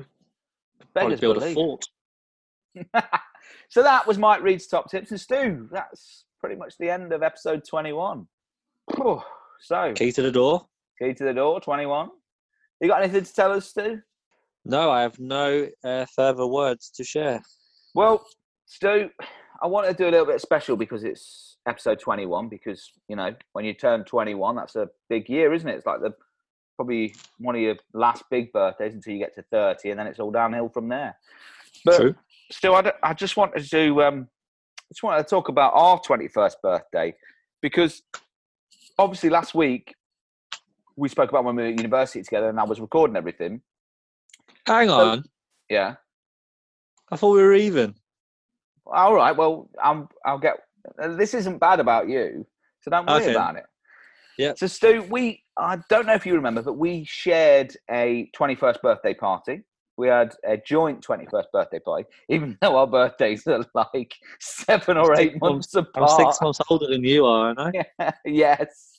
[0.94, 1.54] beggars build a belief.
[1.54, 1.84] fort.
[3.68, 5.68] so that was Mike Reed's top tips and Stu.
[5.72, 8.26] That's pretty much the end of episode 21.
[8.96, 9.22] Whew.
[9.60, 10.66] So, Key to the door.
[11.00, 12.10] key to the door, 21.
[12.80, 14.00] You got anything to tell us, Stu?
[14.64, 17.40] No, I have no uh, further words to share.
[17.94, 18.26] Well,
[18.66, 19.08] Stu,
[19.62, 22.48] I want to do a little bit special because it's episode 21.
[22.48, 25.76] Because, you know, when you turn 21, that's a big year, isn't it?
[25.76, 26.14] It's like the
[26.76, 30.20] probably one of your last big birthdays until you get to 30, and then it's
[30.20, 31.16] all downhill from there.
[31.84, 32.14] But True.
[32.50, 34.28] Stu, I, I just wanted to um,
[34.92, 37.14] just wanted to talk about our 21st birthday
[37.60, 38.02] because
[38.98, 39.94] obviously last week
[40.96, 43.62] we spoke about when we were at university together and I was recording everything.
[44.66, 45.24] Hang So- on.
[45.68, 45.96] Yeah.
[47.10, 47.94] I thought we were even.
[48.86, 49.36] All right.
[49.36, 50.56] Well, I'm, I'll get.
[51.16, 52.46] This isn't bad about you,
[52.80, 53.32] so don't worry Okay.
[53.32, 53.64] about it.
[54.38, 54.54] Yeah.
[54.56, 55.42] So, Stu, we.
[55.58, 59.62] I don't know if you remember, but we shared a 21st birthday party.
[59.96, 65.18] We had a joint 21st birthday party, even though our birthdays are like seven or
[65.18, 66.10] eight months I'm apart.
[66.20, 68.12] six months older than you are, aren't I?
[68.26, 68.92] yes.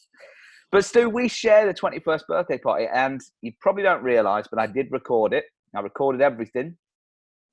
[0.72, 4.66] But Stu, we share the 21st birthday party, and you probably don't realise, but I
[4.68, 5.46] did record it.
[5.76, 6.76] I recorded everything.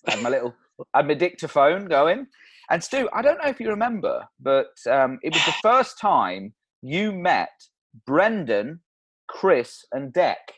[0.06, 0.54] I had my little,
[0.94, 2.26] Had my dictaphone going.
[2.70, 6.54] And Stu, I don't know if you remember, but um, it was the first time
[6.82, 7.50] you met
[8.06, 8.80] Brendan,
[9.28, 10.52] Chris, and Deck,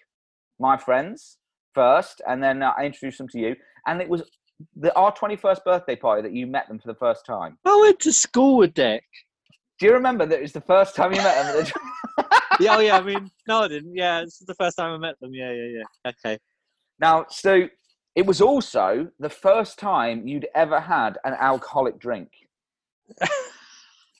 [0.59, 1.39] my friends,
[1.75, 3.57] first, and then I introduced them to you.
[3.87, 4.23] And it was
[4.77, 7.59] the, our 21st birthday party that you met them for the first time.
[7.65, 9.05] I went to school with Deck.
[9.79, 11.67] Do you remember that it was the first time you met them?
[12.61, 12.97] yeah, oh yeah.
[12.97, 13.95] I mean, no, I didn't.
[13.95, 15.35] Yeah, this is the first time I met them.
[15.35, 16.11] Yeah, yeah, yeah.
[16.11, 16.39] Okay.
[16.99, 17.69] Now, Stu,
[18.17, 22.31] it was also the first time you'd ever had an alcoholic drink.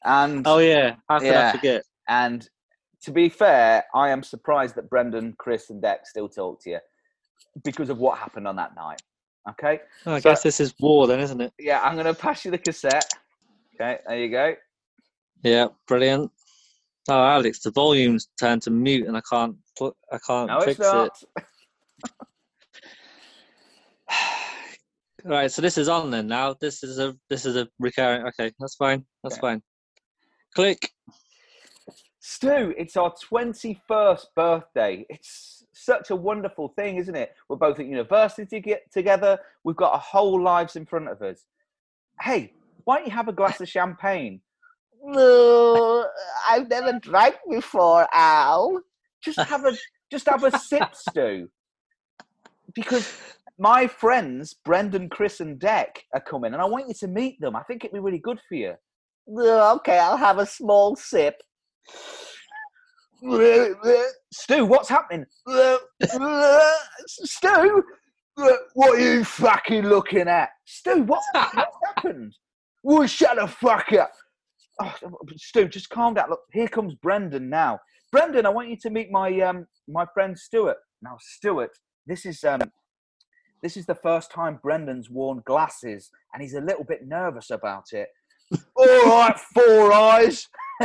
[0.05, 0.97] and Oh yeah.
[1.09, 1.49] How could Yeah.
[1.49, 1.83] I forget?
[2.09, 2.49] and
[3.03, 6.79] to be fair, I am surprised that Brendan, Chris, and Deck still talk to you
[7.65, 9.01] because of what happened on that night.
[9.49, 11.53] Okay, Oh, I So- guess this is war then, isn't it?
[11.59, 13.09] yeah, I'm going to pass you the cassette.
[13.75, 14.57] Okay, there you go.
[15.45, 16.33] Yeah, brilliant.
[17.09, 19.57] Oh, Alex, the volume's turned to mute, and I can't.
[19.79, 21.23] put- I can't No, fix not.
[25.27, 25.31] it.
[25.33, 26.27] Right, so this is on then.
[26.27, 28.27] Now this is a this is a recurring.
[28.29, 29.05] Okay, that's fine.
[29.23, 29.41] That's Okay.
[29.41, 29.63] fine.
[30.55, 30.91] Click.
[32.21, 35.07] Stu, it's our 21st birthday.
[35.09, 37.33] It's such a wonderful thing, isn't it?
[37.49, 39.39] We're both at university get together.
[39.63, 41.47] We've got our whole lives in front of us.
[42.21, 42.53] Hey,
[42.85, 44.41] why don't you have a glass of champagne?
[45.05, 46.07] No,
[46.49, 48.81] I've never drank before, Al.
[49.23, 49.77] Just have a
[50.11, 51.49] just have a sip, Stu.
[52.75, 53.13] Because
[53.59, 57.57] my friends, Brendan, Chris, and Deck, are coming, and I want you to meet them.
[57.57, 58.75] I think it'd be really good for you.
[59.29, 61.43] Okay, I'll have a small sip.
[64.33, 65.27] Stu, what's happening?
[67.09, 67.83] Stu,
[68.75, 70.51] what are you fucking looking at?
[70.65, 71.55] Stu, what, what's
[71.97, 72.35] happened?
[72.89, 74.13] Well, shut the fuck up.
[74.81, 74.95] Oh,
[75.37, 76.31] Stu, just calm down.
[76.31, 77.81] Look, here comes Brendan now.
[78.13, 80.77] Brendan, I want you to meet my um my friend Stuart.
[81.03, 81.73] Now, Stuart,
[82.07, 82.61] this is um
[83.63, 87.93] this is the first time Brendan's worn glasses, and he's a little bit nervous about
[87.93, 88.09] it.
[88.77, 90.47] All right, four eyes,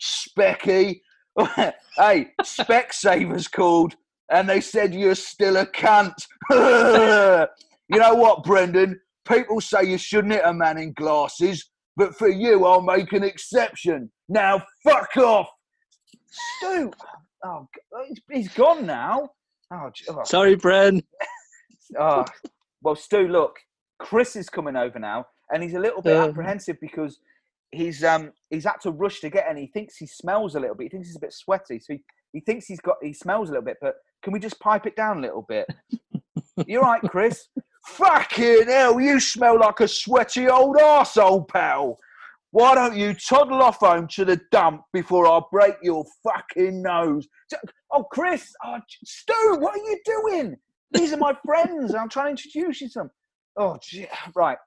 [0.00, 1.00] Specky.
[1.96, 3.94] hey, Specsavers called,
[4.30, 6.14] and they said you're still a cunt.
[6.50, 9.00] you know what, Brendan?
[9.28, 13.24] People say you shouldn't hit a man in glasses, but for you, I'll make an
[13.24, 14.10] exception.
[14.28, 15.48] Now, fuck off,
[16.58, 16.90] Stu.
[17.44, 17.68] Oh,
[18.32, 19.30] he's gone now.
[19.72, 20.24] Oh, oh.
[20.24, 21.02] Sorry, Bren.
[21.98, 22.24] Oh,
[22.82, 23.56] well, Stu, look,
[23.98, 26.28] Chris is coming over now, and he's a little bit Uh.
[26.28, 27.18] apprehensive because
[27.72, 29.56] he's um he's had to rush to get in.
[29.56, 30.84] He thinks he smells a little bit.
[30.84, 33.52] He thinks he's a bit sweaty, so he, he thinks he's got he smells a
[33.52, 33.76] little bit.
[33.80, 35.66] But can we just pipe it down a little bit?
[36.66, 37.48] You're right, Chris.
[37.86, 41.96] Fucking hell, you smell like a sweaty old arsehole, pal.
[42.50, 47.28] Why don't you toddle off home to the dump before I break your fucking nose?
[47.92, 50.56] Oh, Chris, oh, Stu, what are you doing?
[50.92, 51.94] These are my friends.
[51.94, 53.10] I'm trying to introduce you to them.
[53.56, 54.06] Oh, gee.
[54.34, 54.58] right.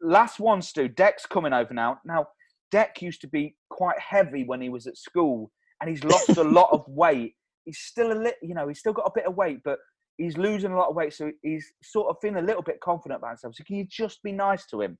[0.00, 0.88] Last one, Stu.
[0.88, 1.98] Deck's coming over now.
[2.04, 2.26] Now,
[2.70, 5.50] Deck used to be quite heavy when he was at school,
[5.80, 7.34] and he's lost a lot of weight.
[7.64, 9.78] He's still a little, you know, he's still got a bit of weight, but
[10.18, 13.18] he's losing a lot of weight, so he's sort of feeling a little bit confident
[13.20, 13.54] about himself.
[13.56, 14.98] So can you just be nice to him?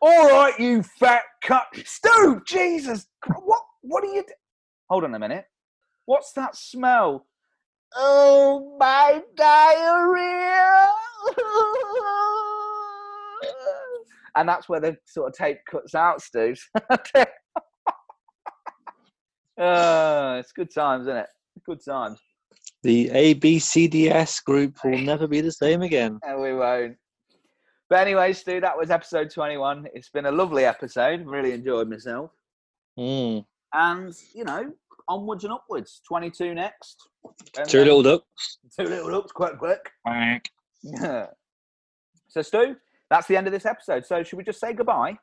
[0.00, 2.42] All right, you fat cut, Stu.
[2.46, 3.06] Jesus,
[3.44, 3.60] what?
[3.82, 4.22] What are you?
[4.26, 4.34] Do-
[4.90, 5.44] Hold on a minute.
[6.06, 7.26] What's that smell?
[7.96, 10.86] Oh, my diarrhea.
[14.36, 16.54] and that's where the sort of tape cuts out, Stu.
[19.58, 21.28] uh, it's good times, isn't it?
[21.66, 22.18] Good times.
[22.82, 26.18] The ABCDS group will never be the same again.
[26.26, 26.96] And we won't.
[27.88, 29.86] But anyway, Stu, that was episode 21.
[29.94, 31.26] It's been a lovely episode.
[31.26, 32.30] Really enjoyed myself.
[32.98, 33.44] Mm.
[33.74, 34.72] And, you know,
[35.08, 36.00] onwards and upwards.
[36.06, 36.96] 22 next.
[37.58, 38.58] And Two little ducks.
[38.78, 39.90] Two little looks, quick, quick.
[40.06, 40.48] Quack.
[42.28, 42.76] so, Stu,
[43.10, 44.06] that's the end of this episode.
[44.06, 45.16] So, should we just say goodbye?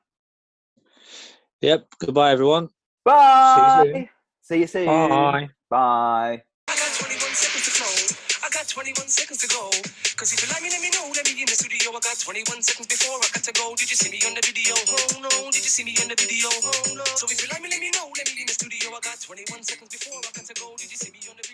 [1.62, 1.88] Yep.
[2.00, 2.70] Goodbye, everyone.
[3.04, 4.10] Bye.
[4.42, 4.86] See you soon.
[4.86, 5.50] Bye.
[5.70, 6.44] Bye.
[6.68, 8.48] I got 21 seconds to flow.
[8.48, 9.70] I got 21 seconds to go.
[10.20, 11.08] Cause if you like me, let me know.
[11.16, 11.96] Let me in the studio.
[11.96, 13.72] I got 21 seconds before I got to go.
[13.80, 14.76] Did you see me on the video?
[14.76, 15.32] Oh no.
[15.48, 16.52] Did you see me on the video?
[16.52, 17.08] Oh no.
[17.16, 18.12] So if you like me, let me know.
[18.12, 18.92] Let me in the studio.
[18.92, 20.76] I got 21 seconds before I got to go.
[20.76, 21.49] Did you see me on the video?